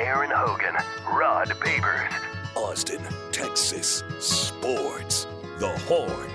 [0.00, 0.74] Aaron Hogan,
[1.12, 2.10] Rod Babers.
[2.56, 3.02] Austin,
[3.32, 5.26] Texas Sports.
[5.58, 6.30] The Horn.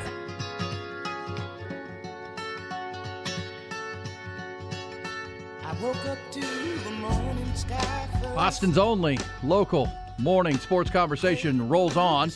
[8.38, 9.90] Austin's only local
[10.20, 12.32] morning sports conversation rolls on.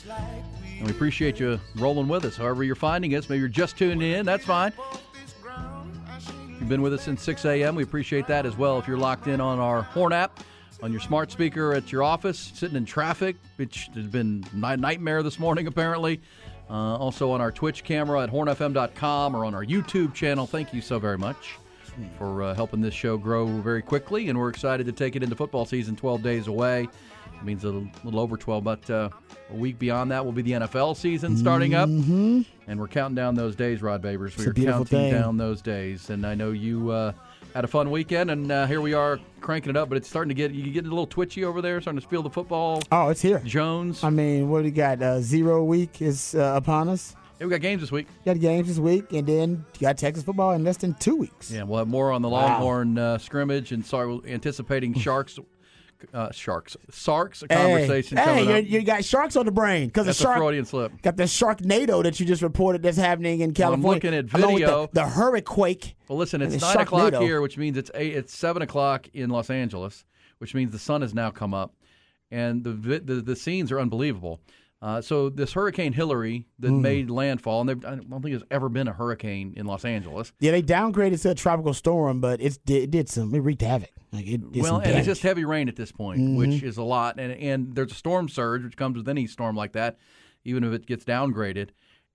[0.79, 2.37] And we appreciate you rolling with us.
[2.37, 4.73] However, you're finding us, maybe you're just tuning in, that's fine.
[6.59, 7.75] You've been with us since 6 a.m.
[7.75, 8.79] We appreciate that as well.
[8.79, 10.43] If you're locked in on our Horn app,
[10.81, 15.23] on your smart speaker at your office, sitting in traffic, which has been a nightmare
[15.23, 16.21] this morning apparently.
[16.69, 20.45] Uh, also on our Twitch camera at hornfm.com or on our YouTube channel.
[20.45, 21.57] Thank you so very much
[22.17, 25.35] for uh, helping this show grow very quickly, and we're excited to take it into
[25.35, 26.87] football season 12 days away.
[27.35, 29.09] It means a little, over 12, but uh,
[29.49, 32.45] a week beyond that will be the NFL season starting up, and
[32.79, 34.33] we're counting down those days, Rod Babers.
[34.33, 34.45] Mm-hmm.
[34.45, 35.21] We're beautiful counting thing.
[35.21, 37.13] down those days, and I know you uh,
[37.53, 40.29] had a fun weekend, and uh, here we are cranking it up, but it's starting
[40.29, 42.81] to get you getting a little twitchy over there, starting to feel the football.
[42.91, 43.39] Oh, it's here.
[43.39, 45.01] Jones, I mean, what do you got?
[45.01, 47.15] Uh, zero week is uh, upon us.
[47.39, 48.07] yeah, we got games this week.
[48.25, 51.15] You got games this week, and then you got Texas football in less than two
[51.15, 51.51] weeks.
[51.51, 52.53] Yeah, we'll have more on the Wow.
[52.59, 55.39] Longhorn uh, scrimmage, and sorry, we're anticipating Sharks,
[56.13, 60.05] uh, Sharks, Sarks Hey, conversation hey, coming you you got sharks on the brain because
[60.05, 61.01] the shark Freudian slip.
[61.01, 63.89] got the Sharknado that you just reported that's happening in Well, I'm California.
[63.93, 64.87] looking at video.
[64.87, 65.93] The, the hurricane.
[66.07, 68.15] Well, listen, it's nine o'clock here, which means it's eight.
[68.15, 70.05] It's seven o'clock in Los Angeles,
[70.39, 71.73] which means the sun has now come up,
[72.31, 74.39] and the the, the scenes are unbelievable.
[74.81, 76.81] Uh, so this Hurricane Hilary that Hmm.
[76.81, 80.31] made landfall, and I don't think there's ever been a hurricane in Los Angeles.
[80.39, 83.35] Yeah, they downgraded to a tropical storm, but it's, it did some.
[83.35, 83.89] It wreaked havoc.
[84.13, 86.35] Like it did well, and it's just heavy rain at this point, Mm-hmm.
[86.37, 87.19] which is a lot.
[87.19, 89.97] And and there's a storm surge, which comes with any storm like that,
[90.45, 91.69] even if it gets downgraded.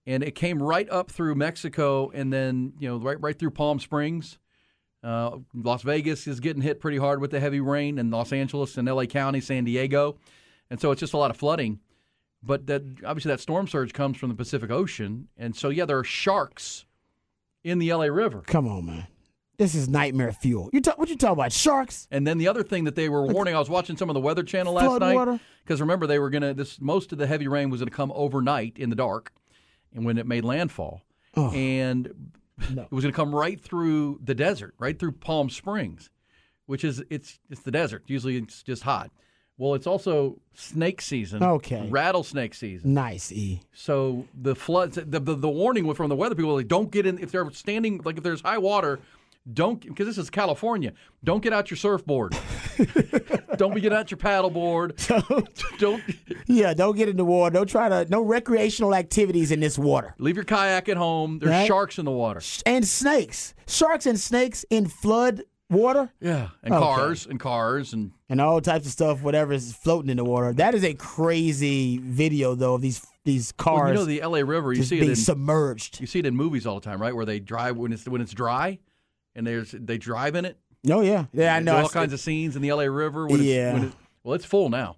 [0.06, 3.78] And it came right up through Mexico, and then you know right right through Palm
[3.78, 4.38] Springs.
[5.02, 8.78] Uh, Las Vegas is getting hit pretty hard with the heavy rain, and Los Angeles
[8.78, 9.06] and L.A.
[9.06, 10.16] County, San Diego,
[10.70, 11.78] and so it's just a lot of flooding.
[12.46, 15.98] But that obviously that storm surge comes from the Pacific Ocean, and so yeah, there
[15.98, 16.84] are sharks
[17.62, 18.10] in the L.A.
[18.12, 18.42] River.
[18.46, 19.06] Come on, man.
[19.56, 20.68] This is nightmare fuel.
[20.72, 21.52] You talk, what you talking about?
[21.52, 22.08] Sharks?
[22.10, 24.20] And then the other thing that they were warning, I was watching some of the
[24.20, 27.70] Weather Channel last night because remember they were gonna this most of the heavy rain
[27.70, 29.32] was gonna come overnight in the dark,
[29.94, 31.02] and when it made landfall,
[31.36, 31.50] Oh.
[31.52, 32.32] and
[32.72, 32.82] No.
[32.82, 36.10] it was gonna come right through the desert, right through Palm Springs,
[36.66, 38.02] which is it's it's the desert.
[38.08, 39.10] Usually it's just hot.
[39.56, 41.42] Well, it's also snake season.
[41.42, 41.86] Okay.
[41.88, 42.92] rattlesnake season.
[42.94, 43.60] Nice, E.
[43.72, 47.18] So the floods, the, the the warning from the weather people, like don't get in
[47.18, 48.98] if they're standing, like if there's high water,
[49.52, 50.92] don't because this is California.
[51.22, 52.36] Don't get out your surfboard.
[53.56, 54.96] don't be get out your paddleboard.
[55.78, 56.02] don't
[56.46, 57.52] Yeah, don't get in the water.
[57.54, 58.06] Don't try to.
[58.10, 60.14] No recreational activities in this water.
[60.18, 61.38] leave your kayak at home.
[61.38, 61.66] There's Right.
[61.66, 62.40] sharks in the water.
[62.66, 66.82] And snakes, sharks and snakes in flood water, Yeah, and Okay.
[66.84, 69.22] cars and cars and and all types of stuff.
[69.22, 70.52] Whatever is floating in the water.
[70.52, 72.74] That is a crazy video, though.
[72.74, 74.44] Of these these cars well, you know the L.A.
[74.44, 74.72] River.
[74.72, 76.00] You see it in submerged.
[76.00, 77.14] you see it in movies all the time, right?
[77.14, 78.78] Where they drive when it's when it's dry,
[79.34, 80.58] and there's they drive in it.
[80.90, 81.54] Oh yeah, yeah.
[81.56, 81.76] I know.
[81.78, 82.90] All kinds of scenes in the L.A.
[82.90, 83.26] River.
[83.26, 83.72] When it's, Yeah.
[83.72, 83.92] When it,
[84.22, 84.96] well, it's full now.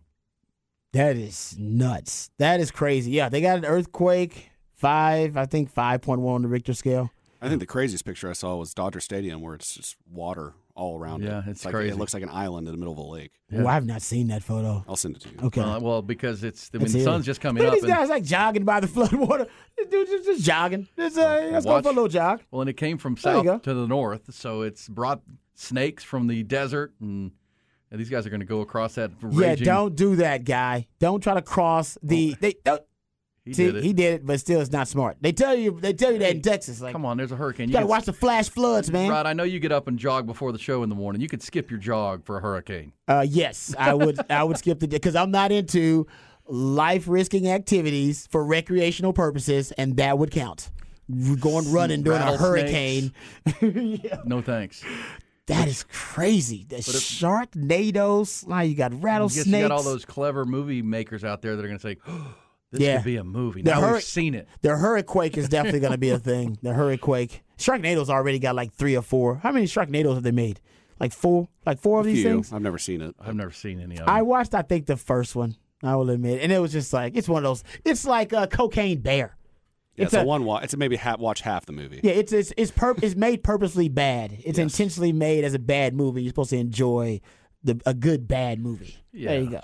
[0.92, 2.30] That is nuts.
[2.38, 3.10] That is crazy.
[3.12, 4.50] Yeah, they got an earthquake.
[4.74, 7.10] Five, I think five point one on the Richter scale.
[7.40, 10.98] I think the craziest picture I saw was Dodger Stadium, where it's just water all
[10.98, 11.44] around Yeah, it.
[11.48, 11.90] it's like, crazy.
[11.92, 13.32] It looks like an island in the middle of a lake.
[13.52, 14.84] Oh, I have not seen that photo.
[14.88, 15.36] I'll send it to you.
[15.44, 15.60] Okay.
[15.60, 17.76] Well, well, because it's I mean the sun's just coming Look up.
[17.78, 19.46] at these and- guys like jogging by the flood water.
[19.76, 20.88] This dude just, just jogging.
[20.98, 22.42] Just, uh, let's go for a little jog.
[22.50, 25.22] Well, and it came from south to the north, so it's brought
[25.54, 27.32] snakes from the desert, and,
[27.90, 29.10] and these guys are going to go across that.
[29.30, 30.86] Yeah, don't do that, guy.
[30.98, 32.36] Don't try to cross the.
[32.40, 32.82] They don't,
[33.46, 33.84] He see, did it.
[33.84, 35.18] he did it, but still, it's not smart.
[35.20, 35.78] They tell you.
[35.80, 36.80] They tell you that in Texas.
[36.80, 37.68] Like, Come on, there's a hurricane.
[37.68, 39.08] you gotta could- watch the flash floods, man.
[39.08, 41.22] Rod, I know you get up and jog before the show in the morning.
[41.22, 42.92] You could skip your jog for a hurricane.
[43.06, 44.18] Uh, yes, I would.
[44.28, 46.08] I would skip the day because I'm not into
[46.48, 50.70] life risking activities for recreational purposes, and that would count.
[51.38, 53.12] Going running during a hurricane.
[53.62, 54.22] yeah.
[54.24, 54.82] No thanks.
[55.46, 56.66] That is crazy.
[56.68, 58.46] The Sharknadoes.
[58.48, 59.46] Now you got rattlesnakes.
[59.46, 62.34] you got all those clever movie makers out there that are going to say, oh,
[62.72, 62.96] "This Yeah.
[62.96, 64.48] could be a movie." The Now hurri- we've seen it.
[64.62, 66.58] The hurricane is definitely going to be a thing.
[66.62, 67.28] The hurricane.
[67.58, 69.36] Sharknadoes already got like three or four.
[69.36, 70.60] How many Sharknadoes have they made?
[71.00, 71.48] Like four?
[71.64, 72.32] Like four of A these few.
[72.34, 72.52] things?
[72.52, 73.14] I've never seen it.
[73.20, 74.08] I've never seen any of them.
[74.08, 75.56] I watched, I think, the first one.
[75.82, 77.64] I will admit, and it was just like it's one of those.
[77.84, 79.36] It's like a cocaine bear.
[79.94, 80.64] Yeah, It's it's, a, a- one watch.
[80.64, 82.00] It's a maybe ha- watch half the movie.
[82.02, 84.36] Yeah, it's it's it's, pur- it's made purposely bad.
[84.44, 86.22] It's intentionally made as a bad movie.
[86.22, 87.20] You're supposed to enjoy
[87.62, 88.96] the a good bad movie.
[89.12, 89.60] There you go.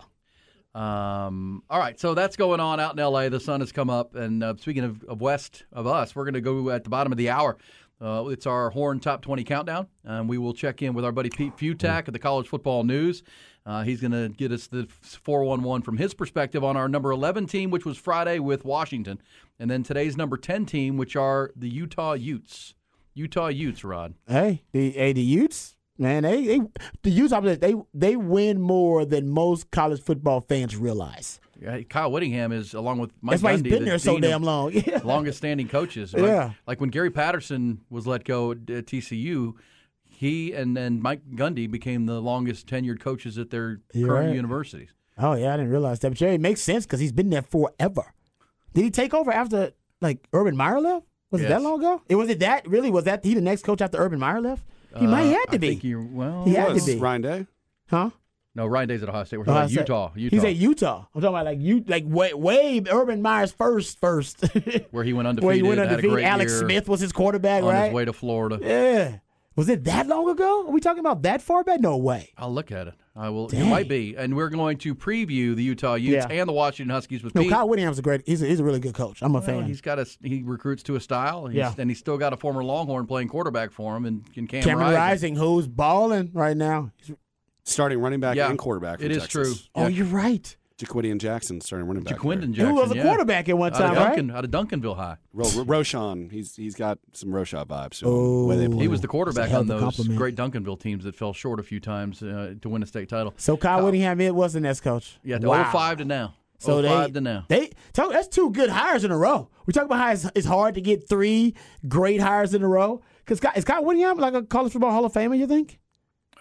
[0.75, 3.29] Um, all right, so that's going on out in LA.
[3.29, 6.35] The sun has come up, and uh, speaking of, of west of us, we're going
[6.35, 7.59] to go at the bottom of the hour.
[8.01, 11.31] Uh, it's our Horn Top 20 countdown, and we will check in with our buddy
[11.31, 13.23] Pete Fiutak of the College Football News.
[13.65, 17.47] Uh, he's going to get us the 411 from his perspective on our number 11
[17.47, 19.21] team, which was Friday with Washington,
[19.61, 22.75] and then today's number 10 team, which are the Utah Utes.
[23.15, 24.15] Utah Utes, Rod.
[24.27, 26.60] Hey, the hey, the Utes, man, they, they
[27.02, 31.40] the Utes, they they win more than most college football fans realize.
[31.60, 34.19] Yeah, Kyle Whittingham is, along with Mike That's why Gundy, he's been the there so
[34.19, 34.72] damn long.
[34.87, 35.00] Yeah.
[35.04, 36.12] longest standing coaches.
[36.12, 36.25] Right?
[36.25, 36.50] Yeah.
[36.66, 39.54] Like when Gary Patterson was let go at TCU,
[40.04, 44.34] he and then Mike Gundy became the longest tenured coaches at their You're current right.
[44.37, 44.90] universities.
[45.19, 46.10] Oh yeah, I didn't realize that.
[46.10, 48.12] But yeah, it makes sense because he's been there forever.
[48.75, 51.06] Did he take over after like Urban Meyer left?
[51.31, 52.02] Was it that long ago?
[52.08, 54.64] It was it that really was that he the next coach after Urban Meyer left?
[54.99, 56.97] He might Uh, have to I be, think you're, well, He had to be.
[56.97, 57.47] Ryan Day?
[57.89, 58.11] huh?
[58.55, 59.39] no, Ryan Day's at Ohio State.
[59.39, 60.11] We're I talking about said- Utah.
[60.15, 61.05] Utah, He's at Utah.
[61.15, 64.44] I'm talking about like you like way way Urban Meyer's first first.
[64.91, 65.47] where he went undefeated.
[65.47, 66.11] Where he went had a undefeated.
[66.15, 67.85] great Alex year Smith was his quarterback, on right?
[67.87, 68.59] his way to Florida.
[68.61, 69.19] Yeah.
[69.54, 70.66] Was it that long ago?
[70.66, 71.81] Are we talking about that far back?
[71.81, 72.31] No way.
[72.38, 72.94] I'll look at it.
[73.14, 73.49] I will.
[73.49, 76.34] It might be, and we're going to preview the Utah Utes Yeah.
[76.40, 77.50] and the Washington Huskies with No, Pete.
[77.50, 78.22] Kyle Whittingham's a great.
[78.25, 79.20] He's a, he's a really good coach.
[79.20, 79.64] I'm a Well, fan.
[79.66, 81.75] he's got a he recruits to a style, he's, Yeah.
[81.76, 84.87] and he's still got a former Longhorn playing quarterback for him, and, and Cam Cameron
[84.94, 85.34] Rising.
[85.34, 86.90] Rising, who's balling right now.
[87.04, 87.19] He's-
[87.64, 88.99] Starting running back Yeah, and quarterback.
[88.99, 89.31] For it is Texas.
[89.32, 89.54] true.
[89.76, 90.56] Oh, you're right.
[90.82, 92.14] Ja'Quinden Jackson starting running back.
[92.20, 92.31] there.
[92.32, 93.02] Ja'Quinden Jackson, Who was a yeah.
[93.05, 93.96] quarterback at one out time, of
[94.29, 94.37] right?
[94.37, 95.17] Out of Duncanville High.
[95.32, 97.99] Ro- Ro- Roschon, he's he's got some Roschon vibes.
[98.00, 98.55] To him, Oh.
[98.56, 98.76] the they.
[98.76, 100.19] He was the quarterback That's on those compliment.
[100.19, 103.34] great Duncanville teams that fell short a few times uh, to win a state title.
[103.37, 105.19] So Kyle Whittingham it was the next coach.
[105.23, 105.70] Yeah, to wow.
[105.70, 106.34] 05 to now.
[106.58, 107.44] So 05 they, to now.
[107.49, 109.49] They talk, that's two good hires in a row.
[109.67, 111.55] We talk about how it's, it's hard to get three
[111.88, 113.02] great hires in a row.
[113.25, 115.37] Because is Kyle Whittingham like a college football Hall of Famer?
[115.37, 115.81] You think?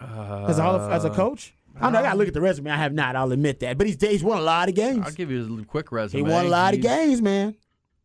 [0.00, 1.54] as a Hall of, as a coach?
[1.80, 1.98] I know.
[1.98, 2.70] I gotta look at the resume.
[2.70, 3.16] I have not.
[3.16, 3.78] I'll admit that.
[3.78, 5.04] But he's he's won a lot of games.
[5.04, 6.24] I'll give you a quick resume.
[6.24, 7.54] He won a lot of games, man.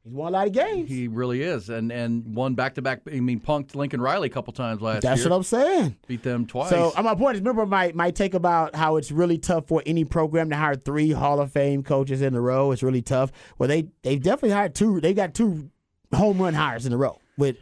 [0.03, 0.89] He's won a lot of games.
[0.89, 3.01] He really is, and and won back to back.
[3.11, 5.29] I mean, punked Lincoln Riley a couple times last That's year.
[5.29, 5.97] That's what I'm saying.
[6.07, 6.69] Beat them twice.
[6.69, 9.83] So uh, my point is, remember my, my take about how it's really tough for
[9.85, 12.71] any program to hire three Hall of Fame coaches in a row.
[12.71, 13.31] It's really tough.
[13.57, 15.01] Well, they they've definitely hired two.
[15.01, 15.69] They got two
[16.13, 17.57] home run hires in a row with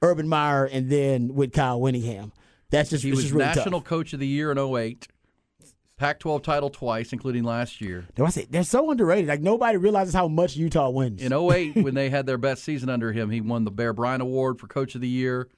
[0.00, 2.32] Urban Meyer and then with Kyle Whittingham.
[2.70, 3.88] That's just he was really National tough.
[3.88, 5.08] Coach of the Year in 08,
[5.98, 8.06] Pac-12 title twice, including last year.
[8.14, 9.28] Do I say they're so underrated?
[9.28, 11.22] Like nobody realizes how much Utah wins.
[11.22, 14.22] In 08, when they had their best season under him, he won the Bear Bryant
[14.22, 15.48] Award for Coach of the Year,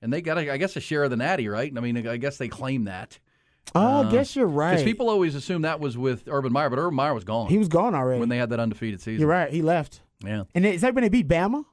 [0.00, 1.72] and they got, a, I guess, a share of the Natty, right?
[1.76, 3.18] I mean, I guess they claim that
[3.74, 4.72] oh, I uh, guess you're right.
[4.72, 7.58] because people always assume that was with Urban Meyer, but Urban Meyer was gone he
[7.58, 8.20] was gone already.
[8.20, 9.20] when they had that undefeated season.
[9.20, 9.52] you're right.
[9.52, 10.00] He left.
[10.24, 10.44] Yeah.
[10.54, 11.64] And is that when they beat Bama?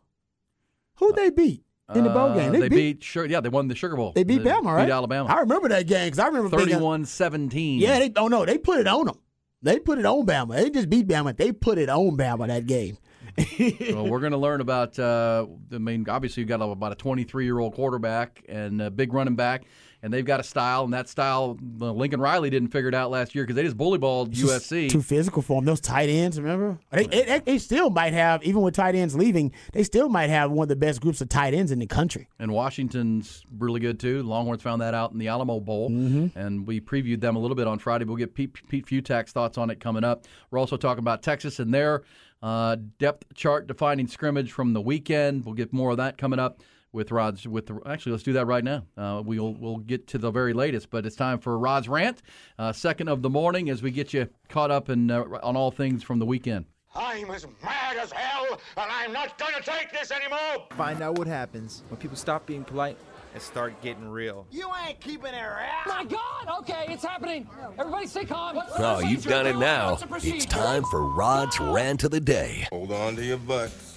[0.97, 2.59] Who'd uh, they beat in the bowl Uh, game?
[2.59, 4.13] They, beat, Sugar, yeah, they won the Sugar Bowl.
[4.13, 4.85] They beat Bama, right?
[4.85, 5.29] Beat Alabama.
[5.29, 7.79] I remember that game because I remember being 31-17.
[7.79, 9.19] Yeah, they oh no, they put it on them.
[9.61, 10.55] They put it on Bama.
[10.55, 11.35] They just beat Bama.
[11.35, 12.97] They put it on Bama that game.
[13.93, 14.97] well, we're going to learn about.
[14.97, 19.13] Uh, I mean, obviously, you've got about a 23 year old quarterback and a big
[19.13, 19.63] running back,
[20.05, 23.09] and they've got a style, and that style, uh, Lincoln Riley didn't figure it out
[23.09, 24.87] last year because they just bully balled USC.
[24.89, 25.65] Too physical for them.
[25.65, 26.77] Those tight ends, remember?
[26.91, 30.51] They, they, they still might have, even with tight ends leaving, they still might have
[30.51, 32.27] one of the best groups of tight ends in the country.
[32.37, 34.21] and Washington's really good too.
[34.21, 36.37] Longhorns found that out in the Alamo Bowl, Mm-hmm.
[36.37, 38.05] and we previewed them a little bit on Friday.
[38.05, 40.25] We'll get Pete, Pete Fiutak's thoughts on it coming up.
[40.51, 42.03] We're also talking about Texas and their
[42.43, 45.45] uh, depth chart defining scrimmage from the weekend.
[45.45, 46.61] We'll get more of that coming up
[46.95, 47.47] with Rod's.
[47.47, 48.83] With the, actually, let's do that right now.
[48.97, 52.23] Uh, we'll we'll get to the very latest, but it's time for Rod's rant,
[52.57, 55.69] uh, second of the morning, as we get you caught up in, uh, on all
[55.69, 56.65] things from the weekend.
[56.95, 60.65] I'm as mad as hell, and I'm not gonna take this anymore!
[60.77, 62.97] Find out what happens when people stop being polite
[63.33, 64.47] and start getting real.
[64.49, 65.87] You ain't keeping it around!
[65.87, 66.59] My God!
[66.61, 67.49] Okay, it's happening.
[67.77, 68.55] Everybody stay calm.
[68.55, 69.89] What's Oh, you've done it now.
[69.89, 70.35] What's the procedure?
[70.37, 72.65] It's time for Rod's Rant of the Day.
[72.71, 73.94] Hold on to your butts.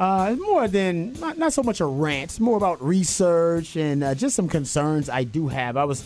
[0.00, 2.40] Uh, more than not, not so much a rant.
[2.40, 5.76] More about research and uh, just some concerns I do have.
[5.76, 6.02] I was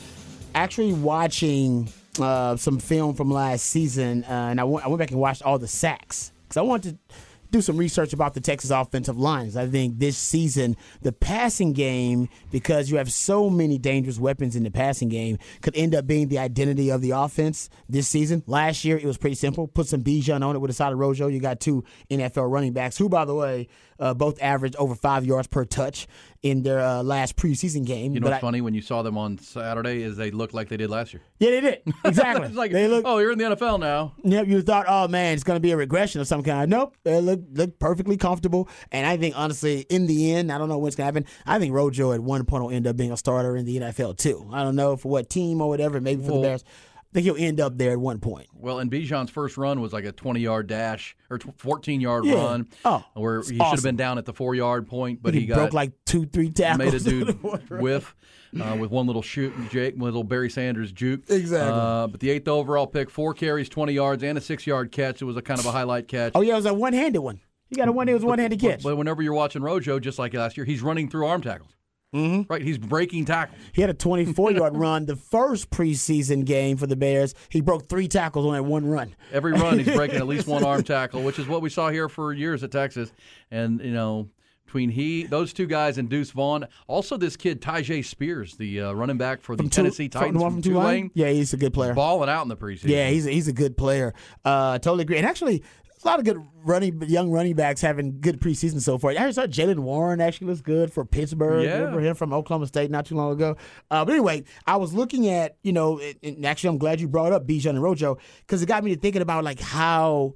[0.52, 5.12] actually watching uh, some film from last season, uh, and I went, I went back
[5.12, 7.14] and watched all the sacks because I wanted to
[7.54, 9.56] do some research about the Texas offensive lines.
[9.56, 14.64] I think this season, the passing game, because you have so many dangerous weapons in
[14.64, 18.42] the passing game, could end up being the identity of the offense this season.
[18.48, 19.68] Last year, it was pretty simple.
[19.68, 21.28] Put some Bijan on it with a side of Rojo.
[21.28, 23.68] You got two NFL running backs who, by the way,
[24.00, 26.08] uh, both averaged over five yards per touch
[26.44, 28.12] in their uh, last preseason game.
[28.14, 30.68] You know what's I- funny when you saw them on Saturday is they looked like
[30.68, 31.22] they did last year.
[31.40, 31.82] Yeah, they did.
[32.04, 32.48] Exactly.
[32.48, 33.04] like, they look.
[33.06, 34.12] oh, you're in the NFL now.
[34.22, 36.70] Yep, you thought, oh man, it's going to be a regression of some kind.
[36.70, 38.68] Nope, they look look perfectly comfortable.
[38.92, 41.26] And I think honestly, in the end, I don't know what's going to happen.
[41.46, 44.18] I think Rojo at one point will end up being a starter in the NFL
[44.18, 44.48] too.
[44.52, 46.64] I don't know for what team or whatever, maybe for Well, the Bears.
[47.14, 48.48] Think he'll end up there at one point.
[48.54, 52.34] Well, and Bijan's first run was like a 20 yard dash or 14 yard Yeah.
[52.34, 52.68] run.
[52.84, 55.40] Oh, where he it's should have been down at the four yard point, but he,
[55.40, 56.92] he, got broke like two, three tackles.
[56.92, 57.42] made a dude
[57.80, 58.14] whiff
[58.60, 61.22] uh, with one little shoot, Jake, little Barry Sanders juke.
[61.30, 61.70] Exactly.
[61.72, 65.22] Uh, but the eighth overall pick, four carries, 20 yards, and a six yard catch.
[65.22, 66.32] It was a kind of a highlight catch.
[66.34, 67.40] Oh yeah, it was a one-handed one.
[67.68, 68.08] He got a one.
[68.08, 68.82] It was one-handed But, catch.
[68.82, 71.70] but whenever you're watching Rojo, just like last year, he's running through arm tackles.
[72.14, 72.52] Mm-hmm.
[72.52, 73.58] Right, he's breaking tackles.
[73.72, 77.34] He had a 24-yard run the first preseason game for the Bears.
[77.48, 79.14] He broke three tackles on that one run.
[79.32, 82.08] Every run, he's breaking at least one arm tackle, which is what we saw here
[82.08, 83.12] for years at Texas.
[83.50, 84.28] And you know,
[84.64, 88.92] between he, those two guys, and Deuce Vaughn, also this kid Tyjae Spears, the uh,
[88.92, 90.84] running back for the From Tennessee from- Titans one from from Tulane?
[90.84, 91.94] Tulane, Yeah, he's a good player.
[91.94, 92.88] balling out in the preseason.
[92.88, 94.14] Yeah, he's a, he's a good player.
[94.44, 95.18] Uh, totally agree.
[95.18, 95.62] And actually,
[96.04, 99.12] a lot of good running young running backs having good preseason so far.
[99.12, 101.64] I saw Jaylen Warren actually looks good for Pittsburgh.
[101.64, 101.78] Yeah.
[101.78, 103.56] Remember him from Oklahoma State not too long ago.
[103.90, 107.32] Uh, but anyway, I was looking at you know, and actually I'm glad you brought
[107.32, 110.34] up Bijan and Rojo because it got me to thinking about like how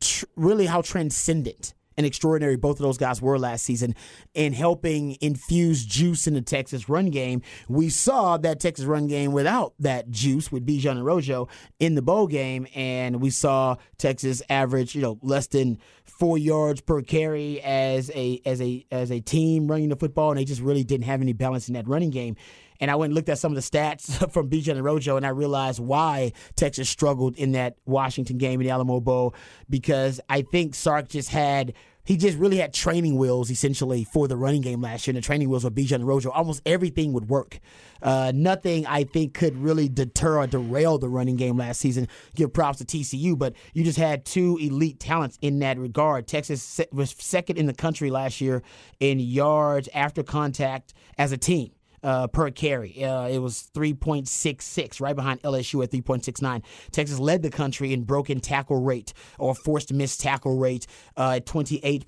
[0.00, 3.94] tr- really how transcendent and extraordinary both of those guys were last season
[4.32, 7.42] in helping infuse juice in the Texas run game.
[7.68, 11.48] We saw that Texas run game without that juice with Bijan and Rojo
[11.80, 15.78] in the bowl game, and we saw Texas average, you know, less than
[16.18, 20.38] four yards per carry as a as a as a team running the football, and
[20.38, 22.36] they just really didn't have any balance in that running game.
[22.80, 25.26] And I went and looked at some of the stats from Bijan and Rojo, and
[25.26, 29.34] I realized why Texas struggled in that Washington game in the Alamo Bowl
[29.68, 31.74] because I think Sark just had.
[32.08, 35.12] He just really had training wheels essentially for the running game last year.
[35.12, 37.60] And the training wheels with Bijan and Rojo, almost everything would work.
[38.00, 42.08] Uh, nothing I think could really deter or derail the running game last season.
[42.34, 46.26] Give props to TCU, but you just had two elite talents in that regard.
[46.26, 48.62] Texas was second in the country last year
[49.00, 51.72] in yards after contact as a team
[52.02, 53.04] uh, per carry.
[53.04, 56.62] Uh, it was 3.66, right behind LSU at 3.69.
[56.90, 60.86] Texas led the country in broken tackle rate or forced missed tackle rate
[61.16, 62.04] uh, at 28%.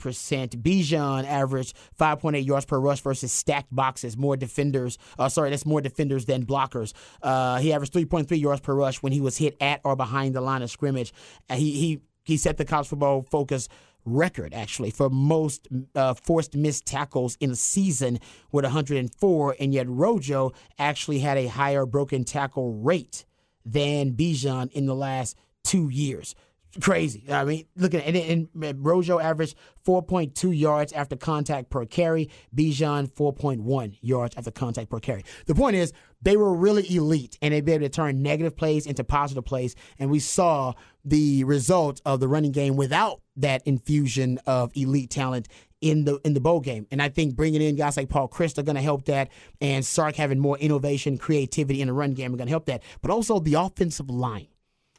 [0.62, 4.98] Bijan averaged 5.8 yards per rush versus stacked boxes, more defenders.
[5.18, 6.92] Uh, sorry, that's more defenders than blockers.
[7.22, 10.40] Uh, he averaged 3.3 yards per rush when he was hit at or behind the
[10.40, 11.12] line of scrimmage.
[11.48, 13.68] Uh, he he he set the college football focus
[14.04, 18.18] record actually for most uh, forced missed tackles in a season
[18.52, 23.24] with 104, and yet Rojo actually had a higher broken tackle rate
[23.64, 26.34] than Bijan in the last two years.
[26.80, 27.24] Crazy.
[27.28, 28.30] I mean, look at it.
[28.30, 32.30] And, and Rojo averaged 4.2 yards after contact per carry.
[32.54, 35.24] Bijan 4.1 yards after contact per carry.
[35.46, 35.92] The point is,
[36.22, 39.74] they were really elite, and they'd be able to turn negative plays into positive plays.
[39.98, 40.74] And we saw
[41.04, 45.48] the result of the running game without that infusion of elite talent
[45.80, 46.86] in the in the bowl game.
[46.90, 49.84] And I think bringing in guys like Paul Christ are going to help that, and
[49.84, 52.82] Sark having more innovation, creativity in the run game are going to help that.
[53.00, 54.48] But also the offensive line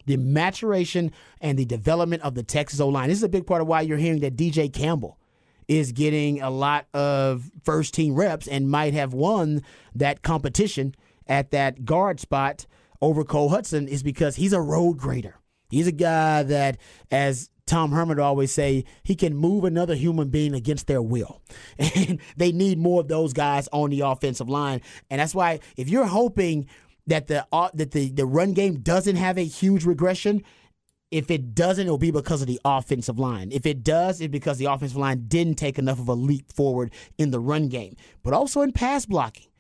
[0.08, 3.10] the maturation and the development of the Texas O line.
[3.10, 5.20] This is a big part of why you're hearing that DJ Campbell
[5.68, 9.62] is getting a lot of first team reps and might have won
[9.96, 10.96] that competition
[11.32, 12.68] at that guard spot
[13.02, 15.36] over Cole Hutson is because he's a road grader.
[15.70, 16.78] He's a guy that,
[17.10, 21.42] as Tom Herman always say, he can move another human being against their will.
[21.80, 24.82] And they need more of those guys on the offensive line.
[25.10, 26.68] And that's why if you're hoping
[27.08, 30.44] that the uh, that the, the run game doesn't have a huge regression,
[31.12, 33.54] if it doesn't, it'll be because of the offensive line.
[33.54, 36.92] If it does, it's because the offensive line didn't take enough of a leap forward
[37.18, 39.50] in the run game, but also in pass blocking.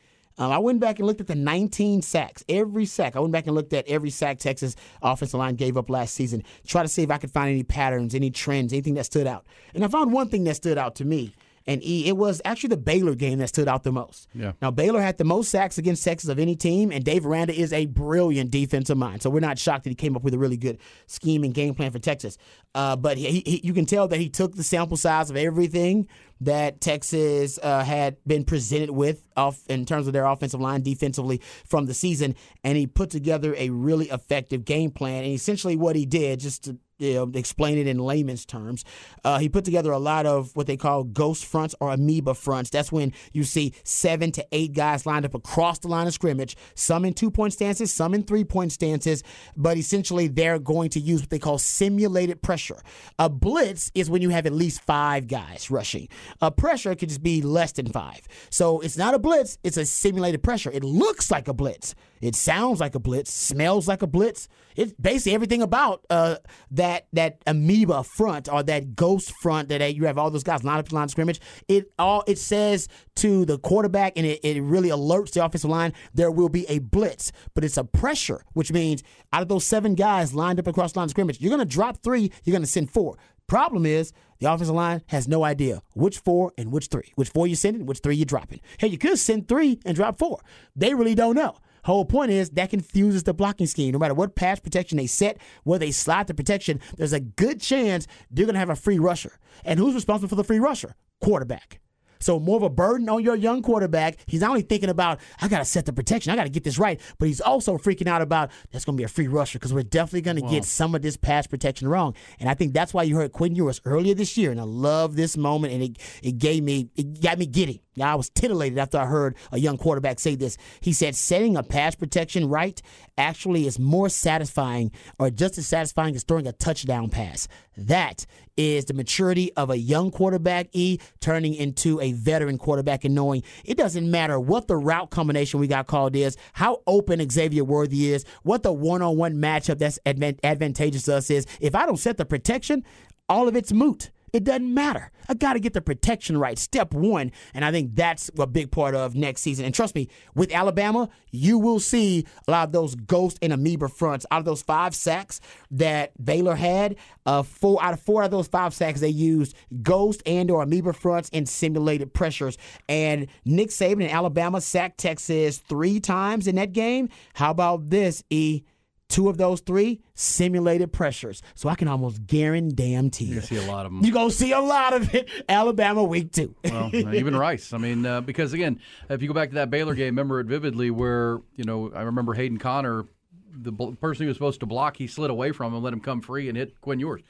[0.41, 3.15] Um, I went back and looked at the 19 sacks, every sack.
[3.15, 6.43] I went back and looked at every sack Texas offensive line gave up last season.
[6.65, 9.45] Try to see if I could find any patterns, any trends, anything that stood out.
[9.75, 11.35] And I found one thing that stood out to me.
[11.67, 14.27] And E, it was actually the Baylor game that stood out the most.
[14.33, 14.53] Yeah.
[14.61, 17.71] Now Baylor had the most sacks against Texas of any team, and Dave Aranda is
[17.73, 19.21] a brilliant defensive mind.
[19.21, 21.75] So we're not shocked that he came up with a really good scheme and game
[21.75, 22.37] plan for Texas.
[22.73, 26.07] Uh, but he, he, you can tell that he took the sample size of everything
[26.39, 31.39] that Texas uh, had been presented with off in terms of their offensive line defensively
[31.65, 35.23] from the season, and he put together a really effective game plan.
[35.23, 38.85] And essentially, what he did, just to you know, explain it in layman's terms.
[39.23, 42.69] Uh, he put together a lot of what they call ghost fronts or amoeba fronts.
[42.69, 46.55] That's when you see seven to eight guys lined up across the line of scrimmage,
[46.75, 49.23] some in two point stances, some in three point stances,
[49.57, 52.81] but essentially they're going to use what they call simulated pressure.
[53.17, 56.07] A blitz is when you have at least five guys rushing.
[56.39, 58.21] A pressure could just be less than five.
[58.51, 60.71] So it's not a blitz, it's a simulated pressure.
[60.71, 61.95] It looks like a blitz.
[62.21, 64.47] It sounds like a blitz, smells like a blitz.
[64.75, 66.35] It's basically everything about uh,
[66.69, 70.63] that that that amoeba front or that ghost front that you have all those guys
[70.63, 74.39] lined up in line of scrimmage, it all it says to the quarterback and it,
[74.43, 78.43] it really alerts the offensive line there will be a blitz, but it's a pressure,
[78.53, 81.51] which means out of those seven guys lined up across the line of scrimmage, you're
[81.51, 83.17] gonna drop three, you're gonna send four.
[83.47, 87.11] Problem is, the offensive line has no idea which four and which three.
[87.15, 88.61] Which four you're sending, which three you're dropping.
[88.79, 90.39] Hey, you could send three and drop four.
[90.75, 91.57] They really don't know.
[91.83, 93.93] Whole point is that confuses the blocking scheme.
[93.93, 97.59] No matter what pass protection they set, where they slide the protection, there's a good
[97.59, 99.39] chance they're going to have a free rusher.
[99.65, 100.95] And who's responsible for the free rusher?
[101.21, 101.79] Quarterback.
[102.21, 104.17] So more of a burden on your young quarterback.
[104.25, 106.63] He's not only thinking about I got to set the protection, I got to get
[106.63, 109.59] this right, but he's also freaking out about that's going to be a free rusher
[109.59, 112.15] because we're definitely going to get some of this pass protection wrong.
[112.39, 115.15] And I think that's why you heard Quinn Ewers earlier this year, and I love
[115.15, 117.81] this moment, and it it gave me it got me giddy.
[117.99, 120.57] I was titillated after I heard a young quarterback say this.
[120.79, 122.81] He said, setting a pass protection right
[123.17, 127.49] actually is more satisfying or just as satisfying as throwing a touchdown pass.
[127.77, 128.25] That
[128.57, 133.43] is the maturity of a young quarterback, E, turning into a veteran quarterback and knowing
[133.63, 138.11] it doesn't matter what the route combination we got called is, how open Xavier Worthy
[138.11, 141.45] is, what the one on one matchup that's advantageous to us is.
[141.59, 142.83] If I don't set the protection,
[143.29, 144.11] all of it's moot.
[144.33, 145.11] It doesn't matter.
[145.27, 146.57] I got to get the protection right.
[146.57, 147.31] Step one.
[147.53, 149.65] And I think that's a big part of next season.
[149.65, 153.89] And trust me, with Alabama, you will see a lot of those ghost and amoeba
[153.89, 154.25] fronts.
[154.31, 156.95] Out of those five sacks that Baylor had,
[157.25, 160.93] uh, four out of four of those five sacks, they used ghost and or amoeba
[160.93, 162.57] fronts and simulated pressures.
[162.87, 167.09] And Nick Saban in Alabama sacked Texas three times in that game.
[167.33, 168.63] How about this, E?
[169.11, 171.41] Two of those three simulated pressures.
[171.53, 173.41] So I can almost guarantee You you.
[173.41, 174.01] see a lot of them.
[174.03, 175.29] You're going to see a lot of it.
[175.49, 176.55] Alabama week two.
[176.63, 177.73] well, even Rice.
[177.73, 180.47] I mean, uh, because again, if you go back to that Baylor game, remember it
[180.47, 183.05] vividly, where you know I remember Hayden Conner,
[183.53, 185.99] the person he was supposed to block, he slid away from him and let him
[185.99, 187.21] come free and hit Quinn Ewers.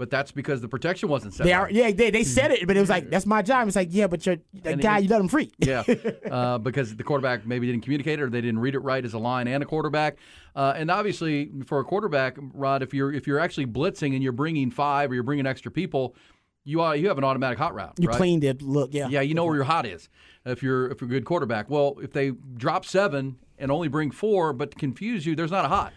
[0.00, 1.44] But that's because the protection wasn't set.
[1.44, 3.68] They are, yeah, they, they said it, but it was like, that's my job.
[3.68, 5.52] It's like, yeah, but you're the guy, it- you let him free.
[5.58, 5.84] yeah,
[6.30, 9.12] uh, because the quarterback maybe didn't communicate it or they didn't read it right as
[9.12, 10.16] a line and a quarterback.
[10.56, 14.32] Uh, and obviously, for a quarterback, Rod, if you're if you're actually blitzing and you're
[14.32, 16.16] bringing five or you're bringing extra people,
[16.64, 17.92] you are you have an automatic hot route.
[17.98, 18.16] You right?
[18.16, 18.62] cleaned it.
[18.62, 19.06] Look, yeah.
[19.06, 20.08] Yeah, you know where your hot is
[20.46, 21.68] if you're if you're a good quarterback.
[21.68, 25.68] Well, if they drop seven and only bring four, but confuse you, there's not a
[25.68, 25.92] hot.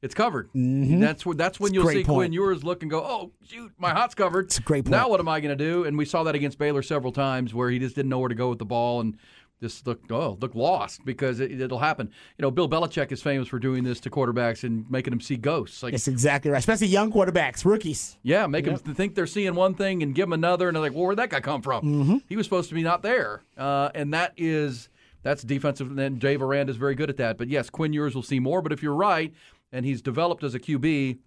[0.00, 0.48] It's covered.
[0.54, 2.06] That's where that's when It's you'll see point.
[2.06, 4.92] Quinn Ewers look and go, "Oh, shoot, my hot's covered." It's a great point.
[4.92, 5.84] Now what am I going to do?
[5.84, 8.34] And we saw that against Baylor several times where he just didn't know where to
[8.34, 9.16] go with the ball and
[9.60, 12.10] just looked oh looked lost because it, it'll happen.
[12.36, 15.36] You know, Bill Belichick is famous for doing this to quarterbacks and making them see
[15.36, 15.82] ghosts.
[15.82, 16.58] Like That's exactly right.
[16.58, 18.18] Especially young quarterbacks, rookies.
[18.22, 20.92] yeah, make them think they're seeing one thing and give them another, and they're like,
[20.92, 21.84] "Well, where'd that guy come from?
[21.84, 22.16] Mm-hmm.
[22.28, 24.88] He was supposed to be not there." Uh, and that is
[25.22, 25.88] that's defensive.
[25.88, 27.36] And then Dave Aranda is very good at that.
[27.38, 28.62] But yes, Quinn Ewers will see more.
[28.62, 29.34] But if you're right,
[29.72, 31.18] and he's developed as a QB,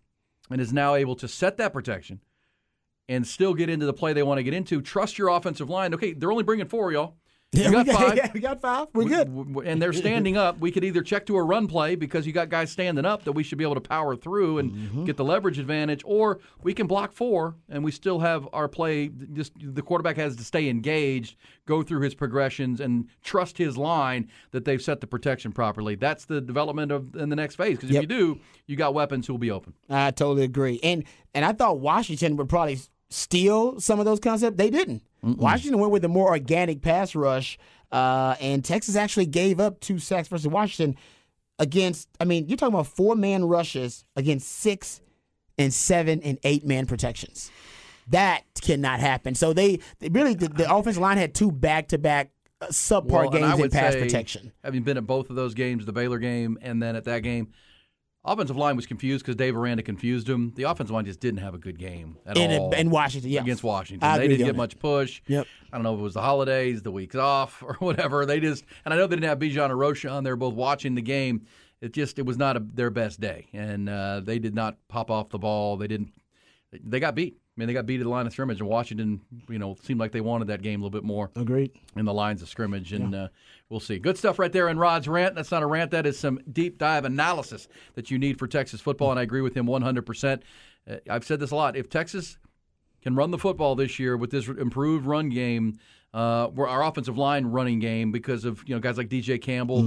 [0.49, 2.19] and is now able to set that protection
[3.07, 5.93] and still get into the play they want to get into, trust your offensive line.
[5.93, 7.15] Okay, they're only bringing four, y'all.
[7.53, 8.15] You got we, five.
[8.15, 8.87] yeah, we got five.
[8.93, 9.27] We're good.
[9.27, 10.59] W- w- And they're standing up.
[10.59, 13.33] We could either check to a run play because you got guys standing up that
[13.33, 15.03] we should be able to power through and Mm-hmm.
[15.03, 19.09] get the leverage advantage, or we can block four and we still have our play.
[19.33, 21.35] Just the quarterback has to stay engaged,
[21.65, 25.95] go through his progressions, and trust his line that they've set the protection properly.
[25.95, 27.75] That's the development of in the next phase.
[27.75, 28.03] Because if Yep.
[28.03, 29.73] you do, you got weapons who will be open.
[29.89, 30.79] I totally agree.
[30.83, 34.55] And and I thought Washington would probably steal some of those concepts.
[34.55, 35.03] They didn't.
[35.23, 37.57] Washington went with a more organic pass rush,
[37.91, 40.97] uh, and Texas actually gave up two sacks versus Washington
[41.59, 42.07] against.
[42.19, 45.01] I mean, you're talking about four man rushes against six
[45.57, 47.51] and seven and eight man protections.
[48.07, 49.35] That cannot happen.
[49.35, 52.31] So they, they really the, the offensive line had two back to back
[52.63, 54.51] subpar Well, games in pass say, protection.
[54.63, 57.51] Having been at both of those games, the Baylor game and then at that game,
[58.23, 60.53] offensive line was confused because Dave Aranda confused him.
[60.55, 63.41] The offensive line just didn't have a good game at In, all in Washington, yeah.
[63.41, 64.07] against Washington.
[64.07, 65.21] I they didn't get much push.
[65.27, 65.47] Yep.
[65.71, 68.25] I don't know if it was the holidays, the weeks off, or whatever.
[68.25, 70.23] They just and I know they didn't have Bijan or Roschon.
[70.23, 71.45] They were both watching the game.
[71.81, 75.09] It just it was not a, their best day, and uh, they did not pop
[75.09, 75.77] off the ball.
[75.77, 76.11] They didn't.
[76.71, 77.37] They got beat.
[77.55, 79.99] I mean, they got beat at the line of scrimmage, and Washington, you know, seemed
[79.99, 81.71] like they wanted that game a little bit more Agreed.
[81.97, 83.27] in the lines of scrimmage, and uh,
[83.69, 83.99] we'll see.
[83.99, 85.35] Good stuff right there in Rod's rant.
[85.35, 85.91] That's not a rant.
[85.91, 89.41] That is some deep dive analysis that you need for Texas football, and I agree
[89.41, 90.41] with him 100%.
[90.89, 91.75] Uh, I've said this a lot.
[91.75, 92.37] If Texas
[93.01, 95.77] can run the football this year with this improved run game,
[96.13, 99.81] uh, where our offensive line running game because of you know guys like DJ Campbell,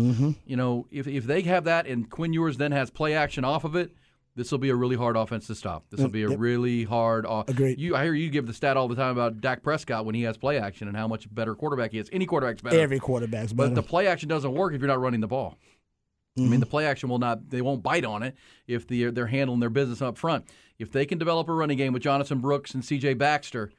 [0.46, 3.64] you know if if they have that and Quinn Ewers then has play action off
[3.64, 3.92] of it.
[4.36, 5.84] This will be a really hard offense to stop.
[5.90, 7.24] This will be a really hard.
[7.24, 7.78] o- Agreed.
[7.78, 10.22] You, I hear you give the stat all the time about Dak Prescott when he
[10.22, 12.10] has play action and how much better quarterback he is.
[12.12, 12.80] Any quarterback's better.
[12.80, 13.68] Every quarterback's better.
[13.68, 15.56] But the play action doesn't work if you're not running the ball.
[16.36, 16.60] I mean, mm-hmm.
[16.60, 18.34] the play action will not, they won't bite on it
[18.66, 20.46] if the, they're handling their business up front.
[20.80, 23.70] If they can develop a running game with Jonathan Brooks and CJ Baxter,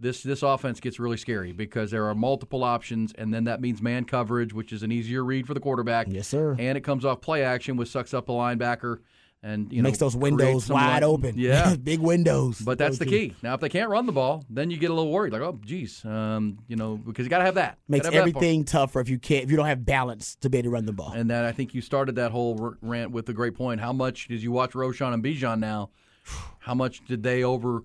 [0.00, 3.82] this this offense gets really scary because there are multiple options, and then that means
[3.82, 6.06] man coverage, which is an easier read for the quarterback.
[6.08, 6.56] Yes, sir.
[6.58, 9.00] And it comes off play action, which sucks up the linebacker
[9.42, 11.38] and you know, Makes know those windows wide open.
[11.38, 12.60] Yeah, Big windows.
[12.60, 13.34] but that's the key.
[13.42, 15.58] Now, if they can't run the ball, then you get a little worried, like, oh,
[15.64, 17.78] geez, um, you know, because you got to have that.
[17.88, 20.58] Makes have that everything tougher if you can't if you don't have balance to be
[20.58, 21.12] able to run the ball.
[21.12, 23.80] And that I think you started that whole r- rant with a great point.
[23.80, 25.90] How much did you watch Roschon and Bijan now?
[26.60, 27.84] How much did they over?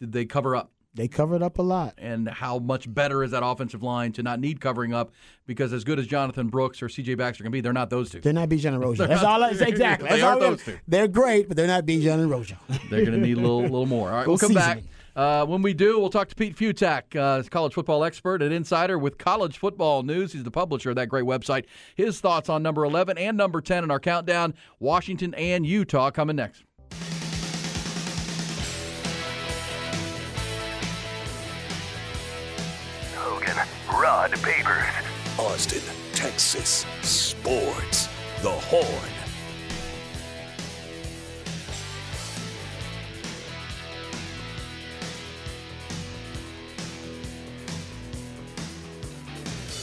[0.00, 0.70] Did they cover up?
[0.96, 1.94] They covered up a lot.
[1.98, 5.12] And how much better is that offensive line to not need covering up?
[5.46, 7.16] Because as good as Jonathan Brooks or C.J.
[7.16, 8.20] Baxter can be, they're not those two.
[8.20, 9.06] They're not Bijan and Rojo.
[9.06, 9.44] That's all.
[9.44, 10.08] I, exactly.
[10.08, 10.78] They aren't those two.
[10.88, 12.56] They're great, but they're not Bijan and Rojo.
[12.90, 14.08] They're going to need a little, little more.
[14.08, 14.82] All right, we'll come back.
[15.14, 18.98] Uh, when we do, we'll talk to Pete Fiutak, uh, college football expert and insider
[18.98, 20.34] with College Football News.
[20.34, 21.64] He's the publisher of that great website.
[21.94, 26.36] His thoughts on number 11 and number 10 in our countdown Washington and Utah coming
[26.36, 26.64] next.
[33.98, 35.38] Rod Babers.
[35.38, 35.80] Austin,
[36.12, 36.84] Texas.
[37.00, 38.08] Sports.
[38.42, 38.84] The Horn.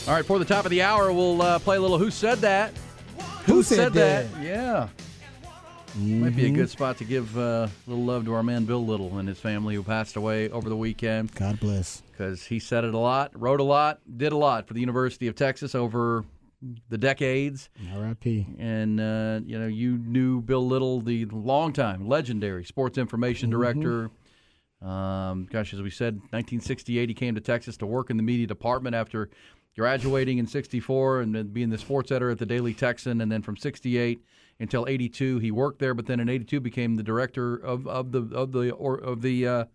[0.08, 2.40] All right, for the top of the hour, we'll uh, play a little Who Said
[2.40, 2.74] That?
[3.46, 4.28] Who Said That?
[4.42, 4.90] Yeah.
[5.96, 8.84] Might be a good spot to give uh, a little love to our man Bill
[8.84, 11.36] Little and his family who passed away over the weekend.
[11.36, 12.02] God bless.
[12.12, 15.28] because he said it a lot, wrote a lot, did a lot for the University
[15.28, 16.26] of Texas over
[16.90, 17.70] the decades.
[17.94, 18.48] R.I.P.
[18.58, 24.10] And uh, you know, you knew Bill Little, the longtime legendary sports information director.
[24.82, 28.48] Um, gosh, as we said, 1968, he came to Texas to work in the media
[28.48, 29.30] department after
[29.78, 33.22] graduating in 64 and then being the sports editor at the Daily Texan.
[33.22, 34.22] And then from 68
[34.60, 35.94] until 82, he worked there.
[35.94, 39.48] But then in 82, became the director of, of the of the or of the
[39.48, 39.66] uh,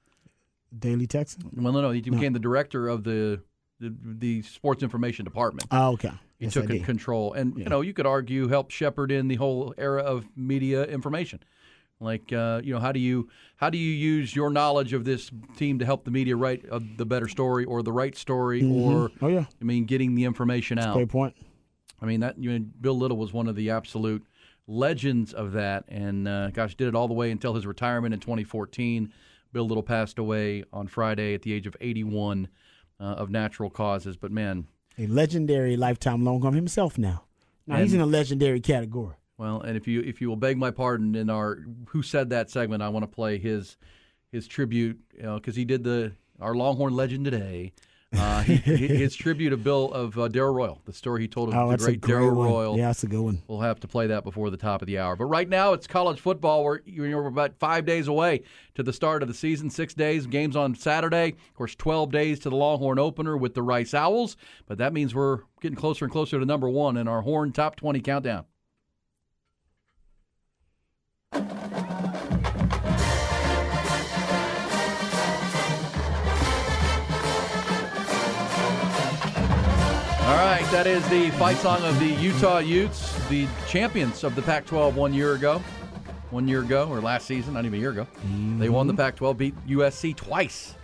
[0.77, 1.51] Daily Texan.
[1.53, 3.43] well, no, no, he became the director of the
[3.81, 5.69] the, the sports information department.
[5.71, 6.13] Oh, okay.
[6.39, 9.75] He Yes, took control, and you know, you could argue helped shepherd in the whole
[9.77, 11.41] era of media information.
[12.01, 15.33] Like, uh, you know, how do you how do you use your knowledge of this
[15.57, 19.11] team to help the media write uh, the better story or the right story, or
[19.21, 19.47] Oh yeah.
[19.61, 20.95] I mean, getting the information out.
[20.95, 21.35] Great point.
[22.01, 24.25] I mean, that you know, Bill Little was one of the absolute
[24.69, 28.21] legends of that, and uh, gosh, did it all the way until his retirement in
[28.21, 29.13] 2014.
[29.53, 32.49] Bill Little passed away on Friday at the age of 81
[33.01, 34.17] uh, of natural causes.
[34.17, 37.25] But man, A legendary lifetime Longhorn himself now.
[37.67, 39.17] Now he's in And- a legendary category.
[39.39, 42.51] well, and if you if you will beg my pardon in our who said that
[42.51, 43.77] segment, I want to play his
[44.31, 47.73] his tribute because he did the our Longhorn legend today.
[48.17, 51.55] Uh, he, his tribute of Bill of uh, Darrell Royal, the story he told of
[51.55, 52.31] Oh, the great Darrell.
[52.31, 52.77] Royal.
[52.79, 53.43] Yeah, that's a good one.
[53.49, 55.15] We'll have to play that before the top of the hour.
[55.15, 56.65] But right now, it's college football.
[56.65, 58.45] We're, you're about five days away
[58.77, 59.69] to the start of the season.
[59.69, 61.29] Six days, games on Saturday.
[61.51, 64.39] Of course, 12 days to the Longhorn opener with the Rice Owls.
[64.67, 67.77] But that means we're getting closer and closer to number one in our Horn Top
[67.77, 68.47] 20 countdown.
[80.45, 84.67] Right, that is the fight song of the Utah Utes, the champions of the Pac
[84.67, 85.59] 12 one year ago.
[86.31, 88.07] One year ago, or last season, not even a year ago.
[88.59, 89.01] They won the mm-hmm.
[89.01, 90.75] Pac 12, beat USC twice.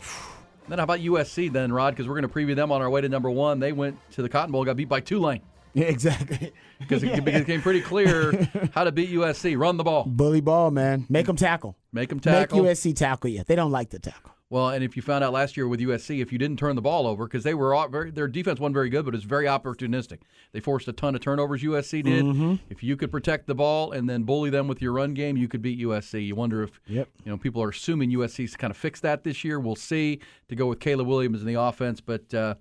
[0.68, 1.90] Then how about USC then, Rod?
[1.90, 3.60] Because we're going to preview them on our way to number one.
[3.60, 5.42] They went to the Cotton Bowl, got beat by Tulane.
[5.74, 6.52] Yeah, exactly.
[6.80, 9.56] Because it became pretty clear how to beat USC.
[9.56, 11.06] Run the ball, Bully ball, man.
[11.08, 11.76] Make them tackle.
[11.92, 12.62] make them tackle.
[12.62, 13.44] Make USC tackle you.
[13.44, 14.33] They don't like to tackle.
[14.50, 16.82] Well, and if you found out last year with USC, if you didn't turn the
[16.82, 19.46] ball over, because they were all very, their defense wasn't very good, but it's very
[19.46, 20.18] opportunistic.
[20.52, 21.62] They forced a ton of turnovers.
[21.62, 22.24] USC did.
[22.24, 22.54] Mm-hmm.
[22.68, 25.48] If you could protect the ball and then bully them with your run game, you
[25.48, 26.26] could beat USC.
[26.26, 27.08] You wonder if Yep.
[27.24, 29.58] you know people are assuming USC's kind of fixed that this year.
[29.58, 30.20] We'll see.
[30.48, 32.32] To go with Caleb Williams in the offense, but.
[32.32, 32.54] Uh,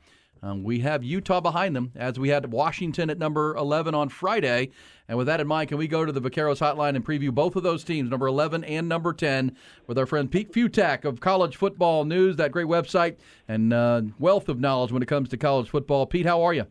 [0.44, 4.72] um, we have Utah behind them, as we had Washington at number 11 on Friday.
[5.08, 7.56] And with that in mind, can we go to the Vaqueros hotline and preview both
[7.56, 9.56] of those teams, number 11 and number 10,
[9.88, 13.16] with our friend Pete Fiutak of College Football News, that great website
[13.48, 16.06] and uh, wealth of knowledge when it comes to college football.
[16.06, 16.66] Pete, how are you?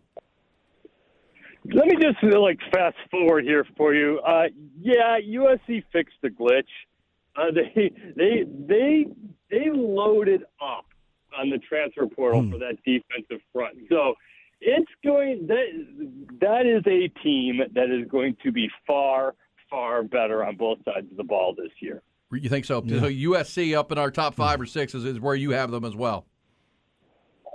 [1.64, 4.20] Let me just like fast forward here for you.
[4.20, 6.64] Uh, yeah, USC fixed the glitch.
[7.36, 9.06] Uh, they they they
[9.50, 10.91] they loaded up
[11.38, 12.52] on the transfer portal hmm.
[12.52, 13.76] for that defensive front.
[13.88, 14.14] So
[14.60, 19.34] it's going that that is a team that is going to be far
[19.68, 22.02] far better on both sides of the ball this year.
[22.30, 22.80] You think so?
[22.80, 24.42] So USC up in our top hmm.
[24.42, 26.26] five or six is, is where you have them as well.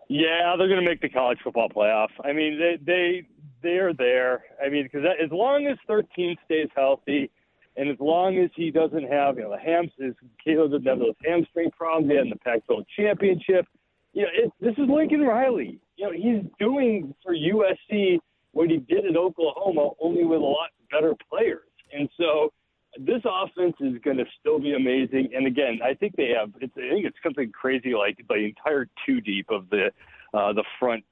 [0.09, 2.09] Yeah, they're going to make the college football playoff.
[2.23, 3.27] I mean, they they
[3.61, 4.43] they're there.
[4.63, 7.29] I mean, because as long as 13 stays healthy,
[7.77, 10.99] and as long as he doesn't have, you know, the hams, his Caleb doesn't have
[10.99, 13.67] those hamstring problems he had in the Pac-12 championship.
[14.13, 15.79] You know, it, this is Lincoln Riley.
[15.95, 18.17] You know, he's doing for USC
[18.51, 21.69] what he did at Oklahoma, only with a lot better players.
[21.93, 22.51] And so
[22.99, 25.29] this offense is going to still be amazing.
[25.35, 26.51] And again, I think they have.
[26.59, 29.91] It's, I think it's something crazy like the entire two deep of the
[30.33, 31.03] uh, the front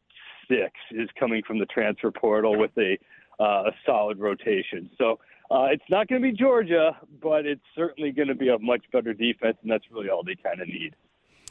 [0.49, 2.97] six is coming from the transfer portal with a
[3.39, 4.89] uh, a solid rotation.
[4.97, 5.19] So
[5.51, 8.83] uh, it's not going to be Georgia, but it's certainly going to be a much
[8.91, 10.95] better defense, and that's really all they kind of need.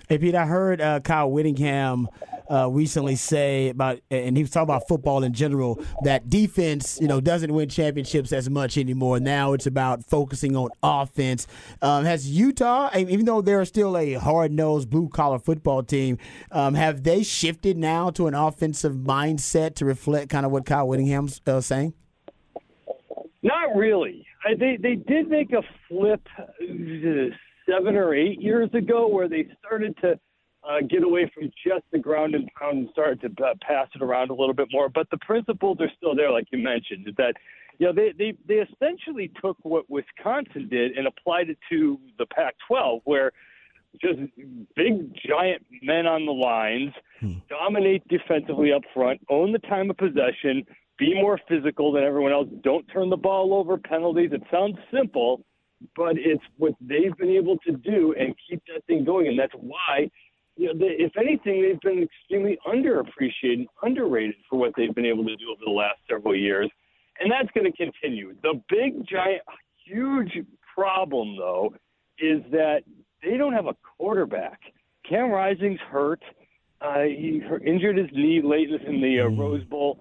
[0.06, 2.08] Hey, Pete, I heard uh, Kyle Whittingham
[2.50, 7.08] uh, recently say about, and he was talking about football in general, that defense, you
[7.08, 9.18] know, doesn't win championships as much anymore.
[9.18, 11.46] Now it's about focusing on offense.
[11.80, 16.18] Um, has Utah, even though they're still a hard-nosed blue-collar football team,
[16.52, 20.86] um, have they shifted now to an offensive mindset to reflect kind of what Kyle
[20.86, 21.94] Whittingham's uh, saying?
[23.44, 24.26] Not really.
[24.44, 26.26] I, they they did make a flip
[27.68, 30.18] seven or eight years ago where they started to
[30.66, 34.02] uh, get away from just the ground and pound and started to uh, pass it
[34.02, 34.88] around a little bit more.
[34.88, 37.34] But the principles are still there, like you mentioned, is that
[37.78, 42.24] you know they they they essentially took what Wisconsin did and applied it to the
[42.24, 43.30] Pac-12, where
[44.00, 44.20] just
[44.74, 47.34] big giant men on the lines hmm.
[47.50, 50.64] dominate defensively up front, own the time of possession,
[50.98, 54.30] be more physical than everyone else, don't turn the ball over, penalties.
[54.32, 55.44] It sounds simple
[55.96, 59.52] but it's what they've been able to do and keep that thing going, and that's
[59.54, 60.10] why.
[60.56, 65.24] You know, they, if anything, they've been extremely underappreciated, underrated for what they've been able
[65.24, 66.70] to do over the last several years,
[67.18, 68.34] and that's going to continue.
[68.42, 69.42] The big, giant,
[69.84, 70.32] huge
[70.74, 71.74] problem, though,
[72.18, 72.82] is that
[73.22, 74.60] they don't have a quarterback.
[75.08, 76.22] Cam Rising's hurt.
[76.80, 79.98] Uh, he injured his knee late in the uh, Rose Bowl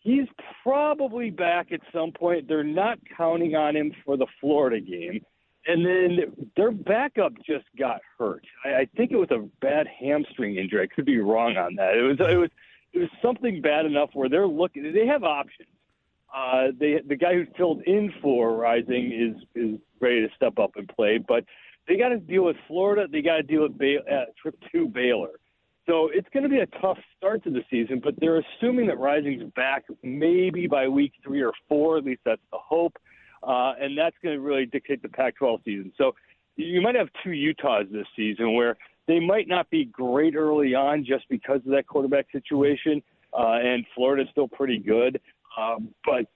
[0.00, 0.26] he's
[0.62, 2.48] probably back at some point.
[2.48, 5.24] They're not counting on him for the Florida game.
[5.66, 8.44] And then their backup just got hurt.
[8.64, 10.82] I, I think it was a bad hamstring injury.
[10.82, 11.96] I could be wrong on that.
[11.96, 12.50] It was it was
[12.92, 14.90] it was something bad enough where they're looking.
[14.92, 15.68] They have options.
[16.34, 20.76] Uh, they the guy who filled in for Rising is is ready to step up
[20.76, 21.44] and play, but
[21.86, 23.06] they got to deal with Florida.
[23.10, 25.39] They got to deal with Bay, uh, trip to Baylor.
[25.90, 29.00] So it's going to be a tough start to the season, but they're assuming that
[29.00, 31.98] Rising's back maybe by week three or four.
[31.98, 32.96] At least that's the hope.
[33.42, 35.92] Uh, and that's going to really dictate the Pac 12 season.
[35.98, 36.14] So
[36.54, 38.76] you might have two Utahs this season where
[39.08, 43.02] they might not be great early on just because of that quarterback situation.
[43.36, 45.20] Uh, and Florida's still pretty good.
[45.58, 46.26] Um, but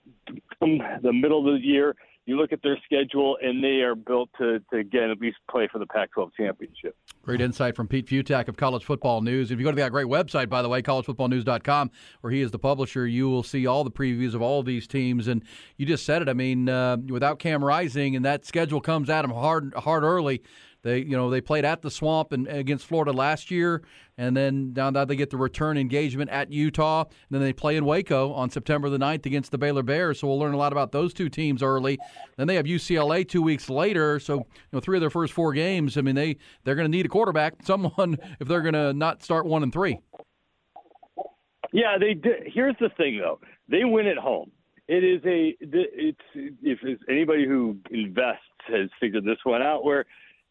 [0.61, 1.95] the middle of the year,
[2.27, 5.69] you look at their schedule, and they are built to, to again, at least play
[5.71, 6.97] for the Pac 12 championship.
[7.23, 9.51] Great insight from Pete Fiutak of College Football News.
[9.51, 11.91] If you go to that great website, by the way, collegefootballnews.com,
[12.23, 15.29] where he is the publisher, you will see all the previews of all these teams.
[15.29, 15.43] And
[15.77, 16.29] you just said it.
[16.29, 20.43] I mean, uh, without Cam Rising, and that schedule comes at him hard, hard early.
[20.85, 23.83] They, you know, they played at the Swamp and against Florida last year,
[24.19, 27.05] and then now they get the return engagement at Utah.
[27.05, 30.21] And then they play in Waco on September the 9th against the Baylor Bears.
[30.21, 31.99] So we'll learn a lot about those two teams early.
[32.37, 34.21] Then they have UCLA two weeks later.
[34.21, 34.45] So you
[34.75, 35.97] know, three of their first four games.
[35.97, 39.23] I mean, they they're going to need a quarterback, someone if they're going to not
[39.23, 39.99] start one and three.
[41.73, 42.45] Yeah, they did.
[42.53, 43.41] Here's the thing, though.
[43.69, 44.53] They win at home.
[44.87, 45.57] It is a.
[45.61, 46.21] It's
[46.63, 50.05] if anybody who invests has figured this one out, where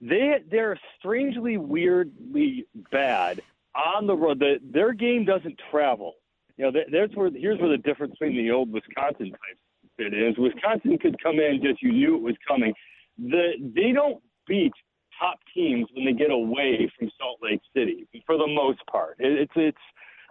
[0.10, 3.42] they they're strangely weirdly bad
[3.76, 4.40] on the road.
[4.40, 6.14] The, their game doesn't travel.
[6.58, 9.58] You know, there's where here's where the difference between the old Wisconsin type
[9.98, 10.36] fit is.
[10.38, 12.74] Wisconsin could come in just you knew it was coming.
[13.18, 14.74] The they don't beat
[15.20, 19.16] top teams when they get away from Salt Lake City for the most part.
[19.20, 19.78] It, it's it's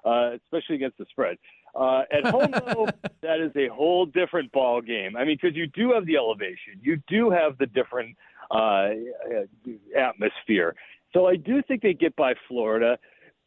[0.05, 1.39] uh, especially against the spread.
[1.75, 2.87] Uh, at home, though,
[3.23, 5.17] that is a whole different ball game.
[5.17, 8.17] I mean, because you do have the elevation, you do have the different
[8.51, 8.91] uh,
[9.99, 10.75] atmosphere.
[11.13, 12.99] So I do think they get by Florida.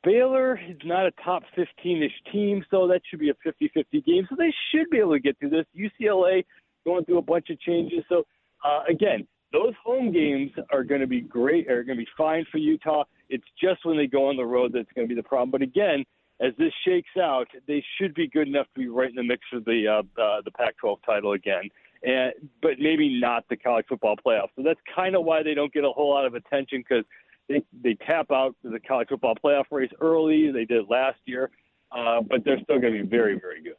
[0.04, 4.02] Baylor is not a top 15 ish team, so that should be a 50 50
[4.02, 4.28] game.
[4.30, 5.66] So they should be able to get through this.
[5.76, 6.46] UCLA
[6.86, 8.04] going through a bunch of changes.
[8.08, 8.24] So,
[8.64, 12.46] uh, again, those home games are going to be great, are going to be fine
[12.52, 13.04] for Utah.
[13.30, 15.50] It's just when they go on the road that's going to be the problem.
[15.50, 16.06] But again,
[16.42, 19.42] as this shakes out, they should be good enough to be right in the mix
[19.50, 21.70] for the uh, uh, the Pac-12 title again
[22.06, 24.48] and but maybe not the college football playoff.
[24.56, 27.04] So that's kind of why they don't get a whole lot of attention because
[27.50, 30.52] they they tap out the college football playoff race early.
[30.52, 31.50] They did last year,
[31.92, 33.76] uh, but they're still going to be very very good.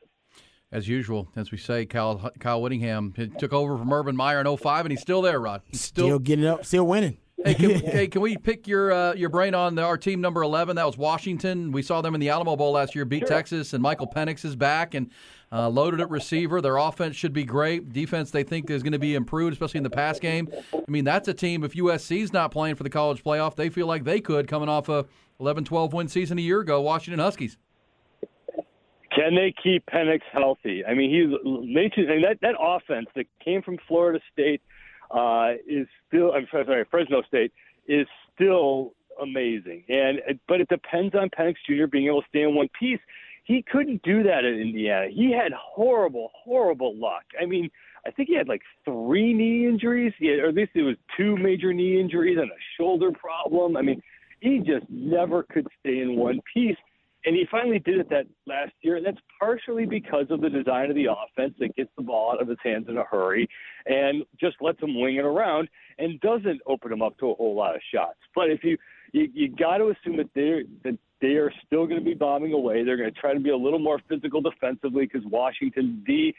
[0.73, 4.85] As usual, as we say, Kyle, Kyle Whittingham took over from Urban Meyer in 05,
[4.85, 5.63] and he's still there, Rod.
[5.65, 7.19] He's still, still getting up, still winning.
[7.45, 10.43] Hey, can, hey, can we pick your uh, your brain on the, our team number
[10.43, 10.77] eleven?
[10.77, 11.73] That was Washington.
[11.73, 13.29] We saw them in the Alamo Bowl last year, beat Sure.
[13.29, 15.11] Texas, and Michael Penix is back and
[15.53, 16.61] uh, loaded at receiver.
[16.61, 17.93] Their offense should be great.
[17.93, 20.49] Defense they think is going to be improved, especially in the pass game.
[20.75, 21.63] I mean, that's a team.
[21.63, 24.89] If USC's not playing for the college playoff, they feel like they could coming off
[24.89, 25.07] a
[25.41, 26.81] 11-12 win season a year ago.
[26.81, 27.59] Washington Huskies.
[29.15, 30.85] Can they keep Penix healthy?
[30.85, 34.61] I mean, he's Nathan, and that that offense that came from Florida State
[35.11, 36.33] uh, is still.
[36.33, 37.53] I'm sorry, Fresno State
[37.87, 39.85] is still amazing.
[39.89, 41.87] And but it depends on Penix Jr.
[41.91, 43.01] being able to stay in one piece.
[43.45, 45.07] He couldn't do that in Indiana.
[45.09, 47.23] He had horrible, horrible luck.
[47.41, 47.71] I mean,
[48.05, 51.37] I think he had like three knee injuries, yeah, or at least it was two
[51.37, 53.77] major knee injuries and a shoulder problem.
[53.77, 54.03] I mean,
[54.41, 56.77] he just never could stay in one piece.
[57.27, 60.91] And he finally did it that last year, and that's partially because of the design
[60.91, 63.49] of the offense that gets the ball out of his hands in a hurry
[63.87, 67.57] and just lets him wing it around and doesn't open him up to a whole
[67.57, 68.19] lot of shots.
[68.35, 68.79] But if you
[69.13, 72.53] you, you got to assume that they that they are still going to be bombing
[72.53, 72.85] away.
[72.85, 76.35] They're going to try to be a little more physical defensively because Washington D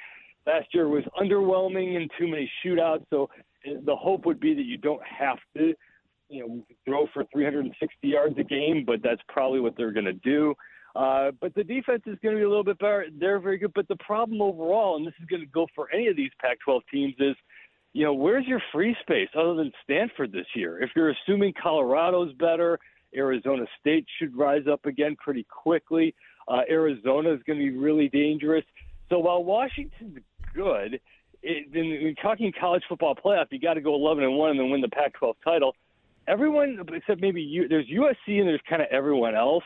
[0.45, 3.03] last year was underwhelming and too many shootouts.
[3.09, 3.29] So
[3.67, 5.73] uh, the hope would be that you don't have to
[6.29, 10.13] you know throw for 360 yards a game, but that's probably what they're going to
[10.13, 10.55] do.
[10.97, 13.05] Uh, but the defense is going to be a little bit better.
[13.19, 13.71] They're very good.
[13.75, 16.81] But the problem overall, and this is going to go for any of these Pac-12
[16.91, 17.35] teams, is
[17.93, 20.81] you know where's your free space other than Stanford this year?
[20.81, 22.79] If you're assuming Colorado's better,
[23.15, 26.15] Arizona State should rise up again pretty quickly.
[26.47, 28.65] Uh, Arizona is going to be really dangerous.
[29.09, 30.17] So while Washington's
[30.55, 30.99] good,
[31.43, 34.59] it, in, in talking college football playoff, you got to go 11 and one and
[34.59, 35.75] then win the Pac-12 title.
[36.27, 39.63] Everyone except maybe you, there's USC and there's kind of everyone else.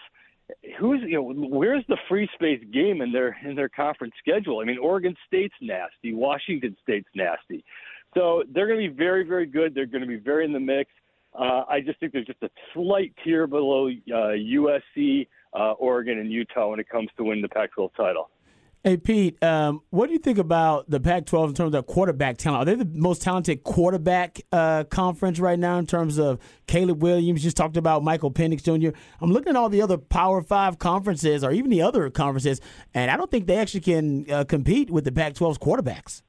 [0.79, 4.59] Who's you know where's the free space game in their in their conference schedule?
[4.59, 7.63] I mean, Oregon State's nasty, Washington State's nasty,
[8.13, 9.73] so they're going to be very very good.
[9.75, 10.89] They're going to be very in the mix.
[11.37, 16.31] Uh, I just think there's just a slight tier below uh, USC, uh, Oregon, and
[16.31, 18.29] Utah when it comes to winning the Pac-12 title.
[18.83, 22.63] Hey Pete, um, what do you think about the Pac-12 in terms of quarterback talent?
[22.63, 27.43] Are they the most talented quarterback uh, conference right now in terms of Caleb Williams?
[27.43, 28.97] Just talked about Michael Penix Jr.
[29.21, 32.59] I'm looking at all the other Power Five conferences, or even the other conferences,
[32.95, 36.23] and I don't think they actually can uh, compete with the Pac-12's quarterbacks.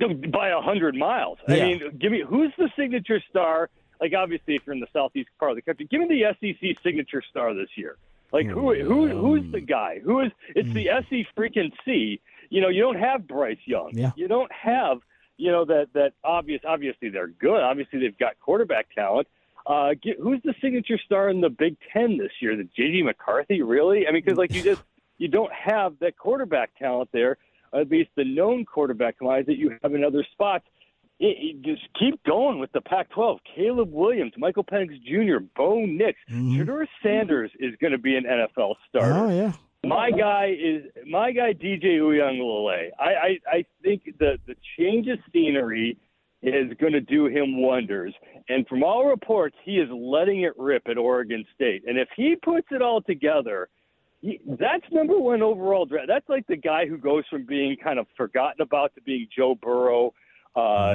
[0.00, 1.38] By a hundred miles.
[1.46, 3.70] I mean, give me who's the signature star?
[4.00, 6.76] Like obviously, if you're in the southeast part of the country, give me the SEC
[6.82, 7.98] signature star this year.
[8.34, 10.00] Like who who who's the guy?
[10.04, 10.32] Who is?
[10.56, 12.20] It's the SE freaking C.
[12.50, 13.90] You know, you don't have Bryce Young.
[13.92, 14.10] Yeah.
[14.16, 14.98] You don't have
[15.36, 16.60] you know that that obvious.
[16.66, 17.62] Obviously, they're good.
[17.62, 19.28] Obviously, they've got quarterback talent.
[19.66, 22.56] Uh, get, who's the signature star in the Big Ten this year?
[22.56, 24.08] The JJ McCarthy, really?
[24.08, 24.82] I mean, because like you just
[25.18, 27.38] you don't have that quarterback talent there.
[27.72, 30.64] At least the known quarterback wise that you have in other spots.
[31.24, 33.38] It, it- just keep going with the Pac-12.
[33.54, 36.60] Caleb Williams, Michael Penix Jr., Bo Nix, mm-hmm.
[36.60, 39.14] Shedeur Sanders is going to be an NFL starter.
[39.14, 39.52] Oh yeah.
[39.86, 42.88] My guy is my guy DJ Uiagalelei.
[42.98, 45.98] I, I I think the the change of scenery
[46.42, 48.14] is going to do him wonders.
[48.48, 51.84] And from all reports, he is letting it rip at Oregon State.
[51.86, 53.68] And if he puts it all together,
[54.20, 56.08] he, that's number one overall draft.
[56.08, 59.54] That's like the guy who goes from being kind of forgotten about to being Joe
[59.54, 60.12] Burrow.
[60.56, 60.94] Uh,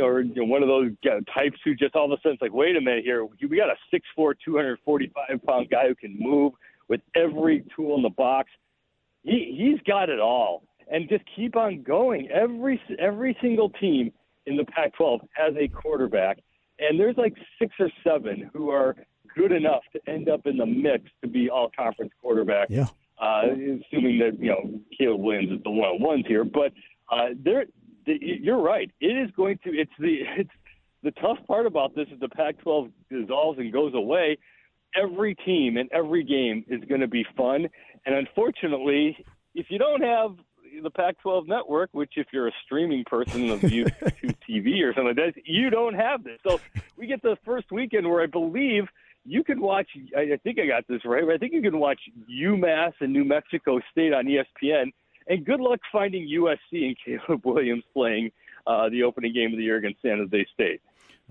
[0.00, 0.90] or you know, one of those
[1.34, 3.68] types who just all of a sudden it's like, wait a minute here, we got
[3.68, 6.52] a 6'4", 245 pound guy who can move
[6.88, 8.50] with every tool in the box.
[9.22, 12.28] He he's got it all, and just keep on going.
[12.30, 14.12] Every every single team
[14.46, 16.38] in the Pac-12 has a quarterback,
[16.78, 18.96] and there's like six or seven who are
[19.36, 22.68] good enough to end up in the mix to be all conference quarterback.
[22.70, 22.86] Yeah.
[23.20, 26.72] Uh, assuming that you know Caleb Williams is the one on ones here, but
[27.10, 28.90] uh, there, the, you're right.
[29.00, 29.70] It is going to.
[29.70, 30.50] It's the it's
[31.02, 34.38] the tough part about this is the Pac-12 dissolves and goes away.
[34.96, 37.68] Every team and every game is going to be fun,
[38.06, 39.16] and unfortunately,
[39.54, 40.36] if you don't have
[40.82, 45.34] the Pac-12 network, which if you're a streaming person of YouTube TV or something like
[45.34, 46.38] that, you don't have this.
[46.46, 46.60] So
[46.96, 48.84] we get the first weekend where I believe
[49.24, 49.88] you can watch.
[50.16, 51.24] I think I got this right.
[51.24, 54.92] but I think you can watch UMass and New Mexico State on ESPN.
[55.26, 58.30] And good luck finding USC and Caleb Williams playing
[58.66, 60.80] uh, the opening game of the year against San Jose State.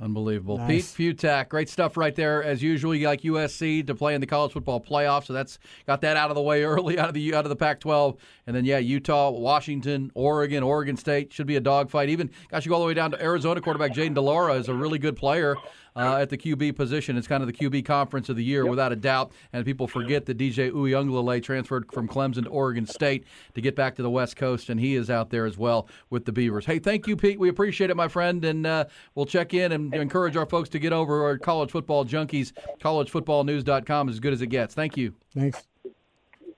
[0.02, 0.58] Unbelievable.
[0.58, 0.96] Nice.
[0.96, 2.44] Pete Fiutak, great stuff right there.
[2.44, 6.02] As usual, you like USC to play in the college football playoff, so that's got
[6.02, 8.66] that out of the way early out of the out of the Pac-12, and then
[8.66, 12.10] yeah, Utah, Washington, Oregon, Oregon State should be a dogfight.
[12.10, 14.68] Even gosh, you go all the way down to Arizona quarterback Jayden de Laura is
[14.68, 15.56] a really good player.
[15.96, 17.18] Uh, at the QB position.
[17.18, 19.32] It's kind of the QB conference of the year, without a doubt.
[19.52, 23.94] And people forget that DJ Uiagalelei transferred from Clemson to Oregon State to get back
[23.98, 26.66] to the West Coast, and he is out there as well with the Beavers.
[26.66, 27.40] Hey, thank you, Pete.
[27.40, 30.80] We appreciate it, my friend, and uh, we'll check in and encourage our folks to
[30.80, 32.54] get over our college football junkies.
[32.82, 34.74] CollegeFootballNews.com is as good as it gets.
[34.74, 35.14] Thank you.
[35.36, 35.68] Thanks.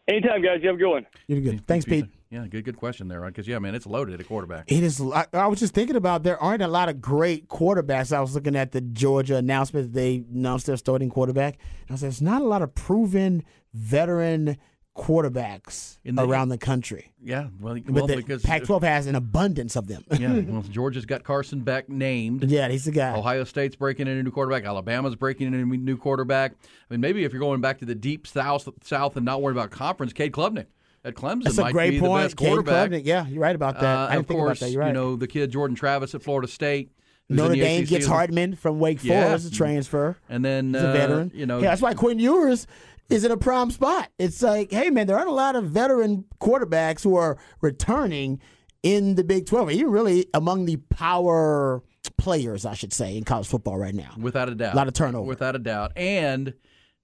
[0.08, 0.60] Anytime, guys.
[0.62, 1.06] You have a good one.
[1.28, 1.68] You're good.
[1.68, 2.06] Thanks, Pete.
[2.36, 3.30] Yeah, good good question there, right?
[3.30, 4.70] Because yeah, man, it's loaded at quarterback.
[4.70, 5.00] It is.
[5.00, 8.12] I, I was just thinking about there aren't a lot of great quarterbacks.
[8.12, 9.94] I was looking at the Georgia announcement.
[9.94, 11.58] They announced their starting quarterback.
[11.88, 14.58] And I said, there's not a lot of proven veteran
[14.98, 17.14] quarterbacks In the- around the country.
[17.24, 20.04] Yeah, well, But well the because Pac-12 has an abundance of them.
[20.20, 22.44] yeah, well, Georgia's got Carson Beck named.
[22.52, 23.16] yeah, he's the guy.
[23.16, 24.66] Ohio State's breaking in a new quarterback.
[24.66, 26.52] Alabama's breaking in a new quarterback.
[26.54, 29.58] I mean, maybe if you're going back to the deep south, south and not worrying
[29.58, 30.66] about conference, Cade Klubnik
[31.06, 32.22] at Clemson That's might a great be point.
[32.22, 32.90] the best quarterback.
[32.92, 33.06] Klubnik.
[33.06, 33.86] Yeah, you're right about that.
[33.98, 34.72] Uh, I didn't of think course, about that.
[34.72, 34.88] You're right.
[34.88, 36.92] you know the kid Jordan Travis at Florida State.
[37.30, 37.90] Notre Dame ACC.
[37.90, 39.26] gets Hartman from Wake Yeah.
[39.28, 40.16] Forest, a transfer.
[40.30, 41.32] and then He's a uh, veteran.
[41.34, 42.68] You know, yeah, that's why Quinn Ewers
[43.10, 44.10] is in a prime spot.
[44.20, 48.40] It's like, hey man, there aren't a lot of veteran quarterbacks who are returning
[48.84, 51.82] in the Big Twelve, even really among the power
[52.18, 54.12] players, I should say, in college football right now.
[54.20, 55.28] without a doubt, A lot of turnover.
[55.28, 56.54] without a doubt, and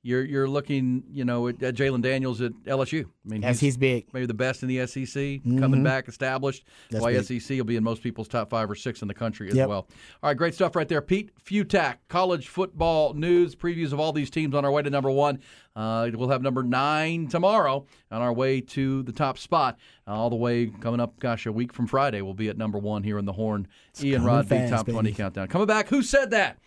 [0.03, 3.05] you're you're looking, you know, at, at Jalen Daniels at LSU.
[3.05, 4.07] I mean, Yes, he's big.
[4.13, 6.63] maybe the best in the SEC, coming back established.
[6.89, 7.23] That's why big.
[7.41, 9.69] SEC will be in most people's top five or six in the country as Yep.
[9.69, 9.87] well.
[10.23, 11.01] All right, great stuff right there.
[11.01, 15.11] Pete Fiutak, college football news, previews of all these teams on our way to number
[15.11, 15.39] one.
[15.75, 19.77] Uh, we'll have number nine tomorrow on our way to the top spot.
[20.07, 22.77] Uh, all the way coming up, gosh, a week from Friday, we'll be at number
[22.79, 23.67] one here in the Horn.
[24.01, 25.13] Ian coming Rod, fast, Top 20.
[25.13, 25.47] Countdown.
[25.47, 26.57] Coming back, who said that?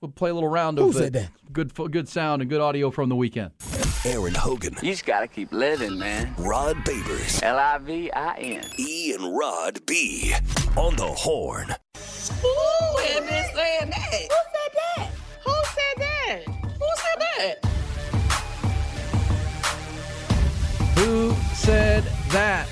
[0.00, 1.28] We'll play a little round Who of said that?
[1.52, 3.50] good good sound and good audio from the weekend.
[4.06, 6.34] Aaron Hogan, You just gotta keep living, man.
[6.38, 8.64] Rod Babers, L I V I N.
[8.78, 10.32] E and Rod B
[10.74, 11.66] on the horn.
[12.40, 14.14] Who had been saying that?
[14.24, 15.10] Who said that?
[15.44, 16.44] Who said that?
[16.78, 17.56] Who said that?
[20.98, 22.66] Who said that?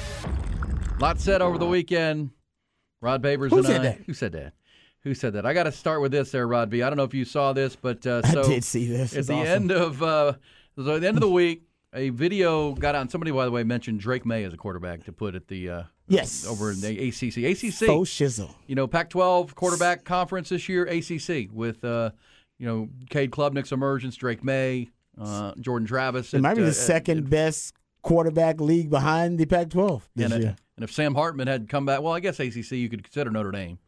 [0.99, 2.31] Lot said over the weekend.
[3.03, 3.85] Rod Babers Who and said I.
[3.85, 3.99] that?
[4.07, 4.55] Who said that?
[5.09, 5.47] Who said that?
[5.47, 6.83] I got to start with this there, Rod B.
[6.83, 9.17] I don't know if you saw this, but uh, I so did see this.
[9.17, 9.47] At the awesome.
[9.47, 10.35] end of uh,
[10.77, 11.63] so at the end of the week,
[11.95, 13.09] a video got on.
[13.09, 15.83] Somebody, by the way, mentioned Drake Maye as a quarterback to put at the uh,
[16.09, 16.47] Yes.
[16.47, 17.39] over in the ACC.
[17.39, 17.87] ACC.
[17.89, 18.55] Faux shizzle.
[18.67, 22.11] You know, Pac-12 quarterback conference this year, ACC with uh,
[22.59, 26.35] you know Cade Klubnik's emergence, Drake Maye, uh, Jordan Travis.
[26.35, 30.25] It might at, be uh, the at- second best quarterback league behind the Pac-12 this
[30.27, 30.57] and, uh, year.
[30.77, 33.51] and if Sam Hartman had come back, well, I guess ACC you could consider Notre
[33.53, 33.79] Dame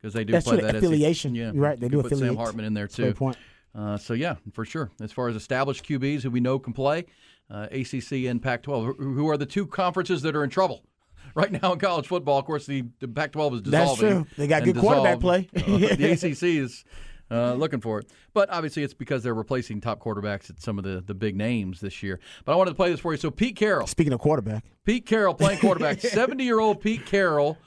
[0.00, 1.34] because they do That's play that affiliation.
[1.34, 2.36] Yeah, You're right, they do put Sam.
[2.36, 3.12] Hartman in there too.
[3.14, 3.36] point.
[3.74, 4.90] Uh, so yeah, for sure.
[5.00, 7.06] As far as established QBs who we know can play,
[7.50, 10.84] uh, ACC and Pac-12, who who are the two conferences that are in trouble
[11.34, 12.38] right now in college football.
[12.38, 14.08] Of course, the, the Pac-12 is dissolving.
[14.08, 14.26] That's true.
[14.36, 15.48] They got good quarterback play.
[15.54, 16.84] Uh, the ACC is
[17.30, 20.84] uh, looking for it, but obviously it's because they're replacing top quarterbacks at some of
[20.84, 22.18] the the big names this year.
[22.44, 23.18] But I wanted to play this for you.
[23.18, 26.00] So Pete Carroll, Speaking of quarterback, Pete Carroll playing quarterback.
[26.08, 27.58] 70 year old Pete Carroll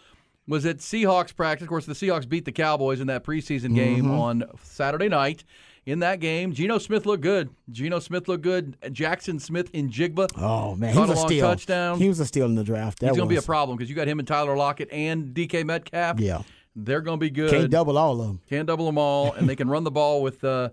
[0.52, 1.64] was at Seahawks practice.
[1.64, 4.12] Of course, the Seahawks beat the Cowboys in that preseason game Mm-hmm.
[4.20, 5.44] on Saturday night.
[5.86, 7.50] In that game, Geno Smith looked good.
[7.72, 8.80] Geno Smith looked good.
[8.82, 10.30] Jaxon Smith-Njigba.
[10.38, 11.48] oh man, he was a a steal.
[11.48, 11.98] touchdown.
[11.98, 13.00] He was a steal in the draft.
[13.00, 15.34] That He's going to be a problem because you got him and Tyler Lockett and
[15.34, 16.20] DK Metcalf.
[16.20, 16.44] Yeah.
[16.76, 17.50] They're going to be good.
[17.50, 18.42] Can't double all of them.
[18.48, 20.70] Can't double them all, and they can run the ball with uh,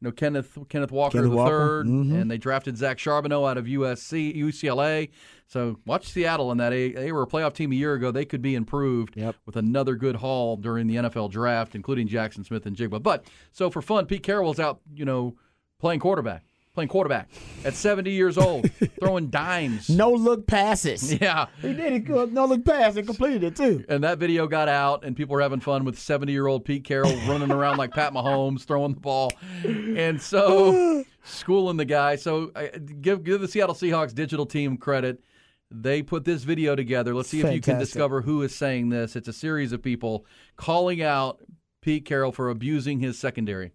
[0.00, 2.20] you know Kenneth Kenneth Walker Kenneth the Walker, 3rd mhm.
[2.20, 5.10] and they drafted Zach Charbonnet out of USC UCLA.
[5.46, 6.70] So watch Seattle in that.
[6.70, 8.10] They, they were a playoff team a year ago.
[8.12, 9.34] They could be improved Yep.
[9.46, 13.02] with another good haul during the NFL draft, including Jaxon Smith-Njigba.
[13.02, 15.36] But so for fun, Pete Carroll's out, you know,
[15.80, 16.44] playing quarterback,
[16.80, 17.28] playing quarterback
[17.66, 18.70] at 70 years old,
[19.00, 19.90] throwing dimes.
[19.90, 21.10] No look passes.
[21.20, 21.46] Yeah.
[21.60, 22.10] He did it.
[22.10, 23.84] Uh, no look pass and completed it too.
[23.90, 26.84] And that video got out, and people were having fun with 70 year old Pete
[26.84, 29.30] Carroll running around like Pat Mahomes, throwing the ball.
[29.64, 32.16] And so, schooling the guy.
[32.16, 35.22] So, I- give, give the Seattle Seahawks digital team credit.
[35.70, 37.14] They put this video together.
[37.14, 39.14] Let's see if you can discover who is saying this.
[39.16, 40.24] It's a series of people
[40.56, 41.40] calling out
[41.82, 43.72] Pete Carroll for abusing his secondary.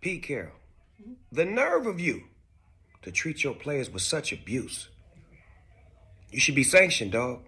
[0.00, 0.52] Pete Carroll,
[1.32, 2.24] the nerve of you
[3.02, 4.88] to treat your players with such abuse.
[6.30, 7.40] You should be sanctioned, dog.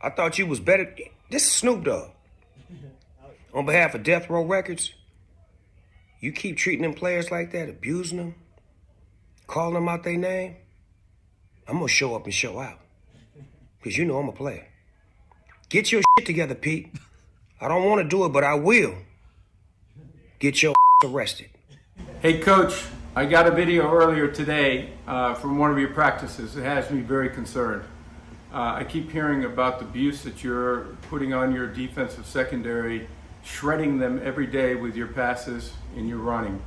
[0.00, 0.94] I thought you was better.
[1.30, 2.10] This is Snoop Dogg.
[3.54, 4.92] On behalf of Death Row Records,
[6.20, 8.34] you keep treating them players like that, abusing them,
[9.46, 10.56] calling them out their name.
[11.66, 12.78] I'm gonna show up and show out.
[13.82, 14.68] Cause you know I'm a player.
[15.70, 16.92] Get your shit together, Pete.
[17.60, 18.94] I don't want to do it, but I will.
[20.38, 20.74] Get your
[21.04, 21.50] arrested.
[22.22, 22.84] Hey, Coach,
[23.16, 26.54] I got a video earlier today uh, from one of your practices.
[26.54, 27.82] It has me very concerned.
[28.52, 33.08] Uh, I keep hearing about the abuse that you're putting on your defensive secondary
[33.42, 36.62] shredding them every day with your passes and your running.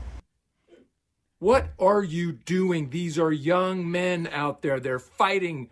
[1.38, 2.90] What are you doing?
[2.90, 4.80] These are young men out there.
[4.80, 5.70] They're fighting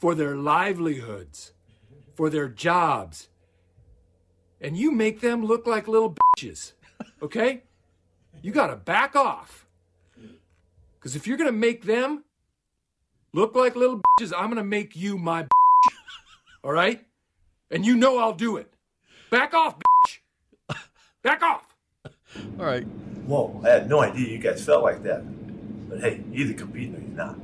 [0.00, 1.52] for their livelihoods,
[2.16, 3.28] for their jobs.
[4.60, 6.72] And you make them look like little bitches,
[7.22, 7.62] okay?
[8.42, 9.66] You got to back off.
[10.98, 12.24] Because if you're going to make them
[13.32, 15.94] look like little bitches, I'm going to make you my bitch.
[16.64, 17.04] All right?
[17.70, 18.72] And you know I'll do it.
[19.30, 20.76] Back off, bitch.
[21.22, 21.74] Back off.
[22.58, 22.84] All right.
[23.26, 25.24] Whoa, I had no idea you guys felt like that.
[25.88, 27.36] But hey, you're either competing or you're not.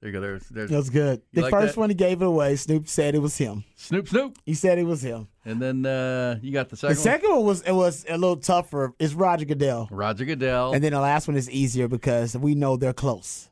[0.00, 0.20] There you go.
[0.20, 0.70] There's, there's.
[0.70, 1.20] That was good.
[1.34, 1.80] The like first that?
[1.80, 3.64] one he gave it away, Snoop said it was him.
[3.76, 4.38] Snoop Snoop.
[4.46, 5.28] He said it was him.
[5.44, 6.96] And then uh, you got the second.
[6.96, 8.94] The second one was it was a little tougher.
[8.98, 9.88] It's Roger Goodell.
[9.90, 10.72] Roger Goodell.
[10.72, 13.50] And then the last one is easier because we know they're close.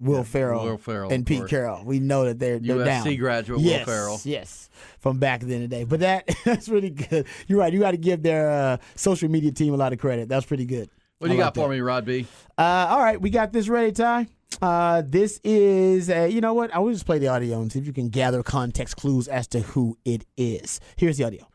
[0.00, 1.50] Will Ferrell, Will Ferrell, and Pete course.
[1.50, 1.84] Carroll.
[1.84, 3.16] We know that they're, they're USC down.
[3.16, 4.18] graduate Will yes, Ferrell.
[4.24, 5.84] Yes, from back then the day.
[5.84, 7.26] But that that's really good.
[7.46, 7.70] You're right.
[7.70, 10.30] You got to give their uh, social media team a lot of credit.
[10.30, 10.88] That's pretty good.
[11.18, 11.74] what do you like got for that.
[11.74, 12.26] me, Rod B?
[12.56, 14.28] Uh, all right, we got this ready, Ty.
[14.60, 16.74] Uh, this is, uh, you know what?
[16.74, 19.46] I will just play the audio and see if you can gather context clues as
[19.48, 20.80] to who it is.
[20.96, 21.46] Here's the audio.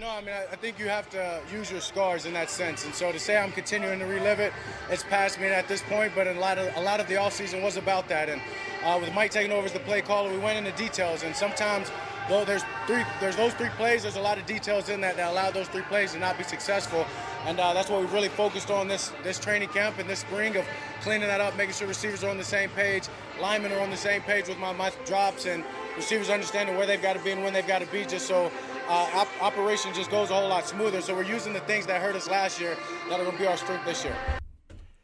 [0.00, 2.84] No, I mean, I, I think you have to use your scars in that sense.
[2.84, 4.52] And so to say I'm continuing to relive it,
[4.90, 6.12] it's past me at this point.
[6.14, 8.28] But a lot of a lot of the offseason was about that.
[8.28, 8.40] And
[8.84, 11.24] uh, with Mike taking over as the play caller, we went into details.
[11.24, 11.90] And sometimes,
[12.28, 14.02] though there's three, there's those three plays.
[14.02, 16.44] There's a lot of details in that that allow those three plays to not be
[16.44, 17.06] successful.
[17.46, 20.56] And uh, that's what we've really focused on this this training camp and this spring
[20.56, 20.64] of
[21.00, 23.04] cleaning that up, making sure receivers are on the same page,
[23.40, 25.64] linemen are on the same page with my, my drops, and
[25.96, 28.50] receivers understanding where they've got to be and when they've got to be, just so
[28.88, 31.00] uh, op- operation just goes a whole lot smoother.
[31.00, 32.76] So we're using the things that hurt us last year
[33.08, 34.37] that are going to be our strength this year.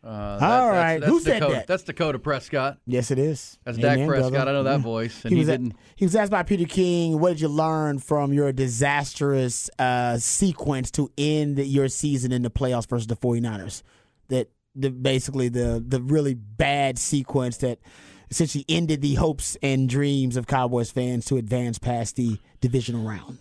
[0.04, 0.38] Uh, All
[0.72, 1.66] that's- that's Who said Dakota, that?
[1.66, 2.78] That's Dakota Prescott.
[2.86, 3.58] Yes, it is.
[3.64, 4.32] That's Dak Prescott.
[4.32, 4.50] brother.
[4.50, 4.76] I know that Yeah.
[4.78, 7.48] voice, and he he was, didn't- he was asked by Peter King, "What did you
[7.48, 13.16] learn from your disastrous uh, sequence to end your season in the playoffs versus the
[13.16, 13.82] 49ers?"
[14.28, 17.78] That the basically the the really bad sequence that
[18.30, 23.38] essentially ended the hopes and dreams of Cowboys fans to advance past the divisional round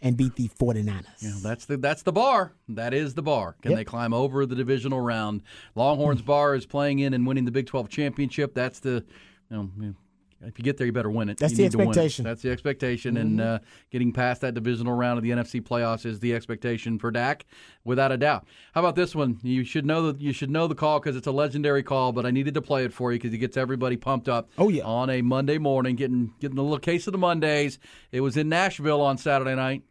[0.00, 1.04] and beat the 49ers.
[1.18, 2.52] You know, that's the that's the bar.
[2.68, 3.56] That is the bar.
[3.62, 3.78] Can Yep.
[3.78, 5.42] they climb over the divisional round?
[5.74, 6.26] Longhorns hmm.
[6.26, 8.54] bar is playing in and winning the Big 12 championship.
[8.54, 9.04] That's the
[9.50, 9.94] you know,
[10.40, 11.38] if you get there, you better win it.
[11.38, 12.24] That's You the need to win expectation.
[12.24, 13.58] That's the expectation, and uh,
[13.90, 17.44] getting past that divisional round of the NFC playoffs is the expectation for Dak,
[17.84, 18.46] without a doubt.
[18.72, 19.38] How about this one?
[19.42, 22.24] You should know the you should know the call because it's a legendary call, but
[22.24, 24.48] I needed to play it for you because it gets everybody pumped up.
[24.58, 27.78] Oh yeah, on a Monday morning, getting getting a little case of the Mondays.
[28.12, 29.82] It was in Nashville on Saturday night.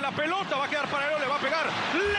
[0.00, 1.94] La pelota va a quedar para Leo, le va a pegar.
[1.94, 2.14] Leo.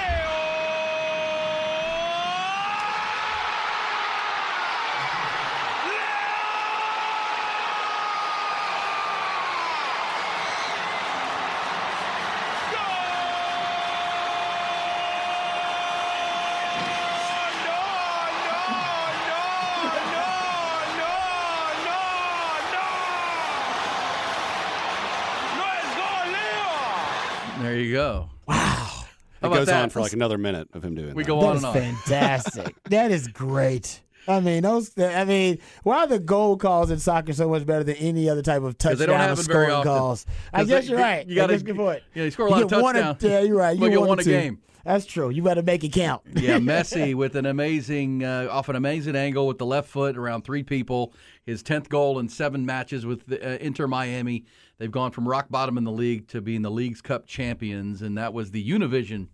[27.61, 28.29] There you go.
[28.49, 29.83] It How about goes that?
[29.83, 31.27] on for like another minute of him doing We that.
[31.27, 31.73] go That on is and on.
[31.73, 32.75] fantastic.
[32.89, 34.01] that is great.
[34.27, 34.91] I mean, those.
[34.97, 38.41] I mean, why are the goal calls in soccer so much better than any other
[38.41, 39.91] type of 'Cause they touchdown don't or have very scoring often.
[39.91, 40.25] calls?
[40.51, 41.27] I 'Cause guess they- you're right.
[41.27, 42.01] you gotta- That's a good point.
[42.15, 43.23] yeah, you score a lot of get one touchdowns.
[43.23, 43.75] yeah, you're right.
[43.75, 44.59] You Well, you one won a game.
[44.83, 45.29] That's true.
[45.31, 46.21] You better make it count.
[46.35, 50.43] yeah, Messi with an amazing, uh, off an amazing angle with the left foot around
[50.43, 51.13] three people.
[51.45, 54.45] His tenth goal in seven matches with the, uh, Inter Miami.
[54.79, 58.17] They've gone from rock bottom in the league to being the league's cup champions, and
[58.17, 59.27] that was the Univision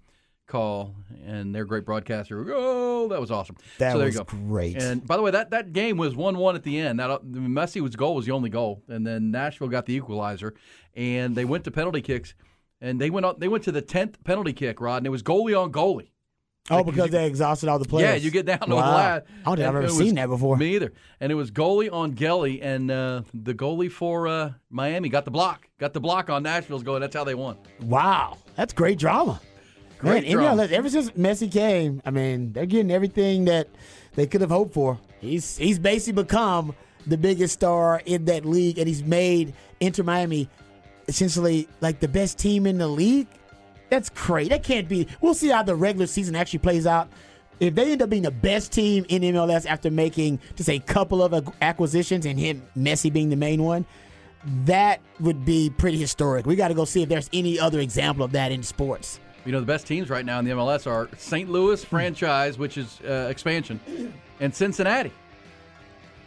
[0.52, 0.96] call.
[1.26, 3.56] And their great broadcaster, oh, that was awesome.
[3.78, 4.26] That so there was you go.
[4.26, 4.82] great.
[4.82, 7.00] And by the way, that, that game was one-one at the end.
[7.00, 10.56] That uh, Messi was goal was the only goal, and then Nashville got the equalizer,
[10.96, 12.34] and they went to penalty kicks.
[12.82, 15.22] And they went on, they went to the tenth penalty kick, Rod, and it was
[15.22, 16.10] goalie on goalie.
[16.72, 18.10] Oh, Like, because you- they exhausted all the players.
[18.10, 18.82] Yeah, you get down to wow.
[18.82, 19.24] the last.
[19.42, 20.58] I don't think I've ever seen that before.
[20.58, 20.92] Me either.
[21.20, 25.32] And it was goalie on Gelly, and uh, the goalie for uh, Miami got the
[25.32, 25.68] block.
[25.78, 27.00] Got the block on Nashville's goal.
[27.00, 27.58] That's how they won.
[27.82, 29.40] Wow, that's great drama.
[30.02, 30.32] Great Man.
[30.32, 33.68] Indiana, ever since Messi came, I mean, they're getting everything that
[34.16, 35.00] they could have hoped for.
[35.20, 36.76] He's he's basically become
[37.06, 40.50] the biggest star in that league, and he's made Inter Miami
[41.08, 43.28] essentially like the best team in the league.
[43.90, 44.50] That's great.
[44.50, 45.08] That can't be.
[45.20, 47.10] We'll see how the regular season actually plays out.
[47.60, 51.22] If they end up being the best team in MLS after making just a couple
[51.22, 53.86] of acquisitions and him Messi being the main one,
[54.66, 56.48] that would be pretty historic.
[56.48, 59.20] We got to go see if there's any other example of that in sports.
[59.46, 61.50] You know, the best teams right now in the MLS are St.
[61.50, 63.80] Louis franchise, which is uh, expansion,
[64.40, 65.12] and Cincinnati.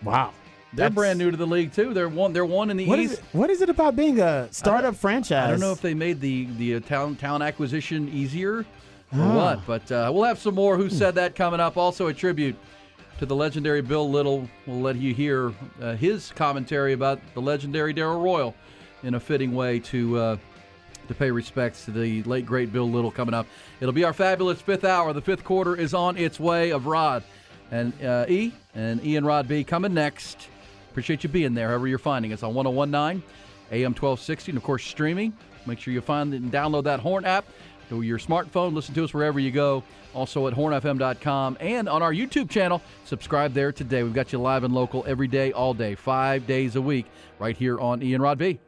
[0.02, 0.32] Wow.
[0.72, 1.94] They're That's- brand new to the league too.
[1.94, 2.32] They're one.
[2.32, 3.20] They're one in the What is East.
[3.20, 5.46] it, what is it about being a startup franchise?
[5.46, 8.64] I don't know if they made the the uh, town town acquisition easier or
[9.20, 9.36] Ah.
[9.36, 10.76] what, but uh, we'll have some more.
[10.76, 11.76] Who said that coming up?
[11.76, 12.56] Also a tribute
[13.20, 14.48] to the legendary Bill Little.
[14.66, 18.52] We'll let you hear uh, his commentary about the legendary Darrell Royal
[19.04, 20.18] in a fitting way to.
[20.18, 20.36] Uh,
[21.08, 23.46] to pay respects to the late great Bill Little coming up.
[23.80, 25.12] It'll be our fabulous fifth hour.
[25.12, 27.22] The fifth quarter is on its way of Rod
[27.70, 30.48] and uh, E and E and Rod B coming next.
[30.90, 33.22] Appreciate you being there, however you're finding us on 1019
[33.72, 35.32] AM 1260, and of course streaming.
[35.66, 37.46] Make sure you find and download that Horn app
[37.88, 38.74] to your smartphone.
[38.74, 39.82] Listen to us wherever you go.
[40.14, 42.80] Also at hornfm.com and on our YouTube channel.
[43.04, 44.02] Subscribe there today.
[44.02, 47.06] We've got you live and local every day, all day, five days a week,
[47.38, 48.60] right here on Ian Rod B.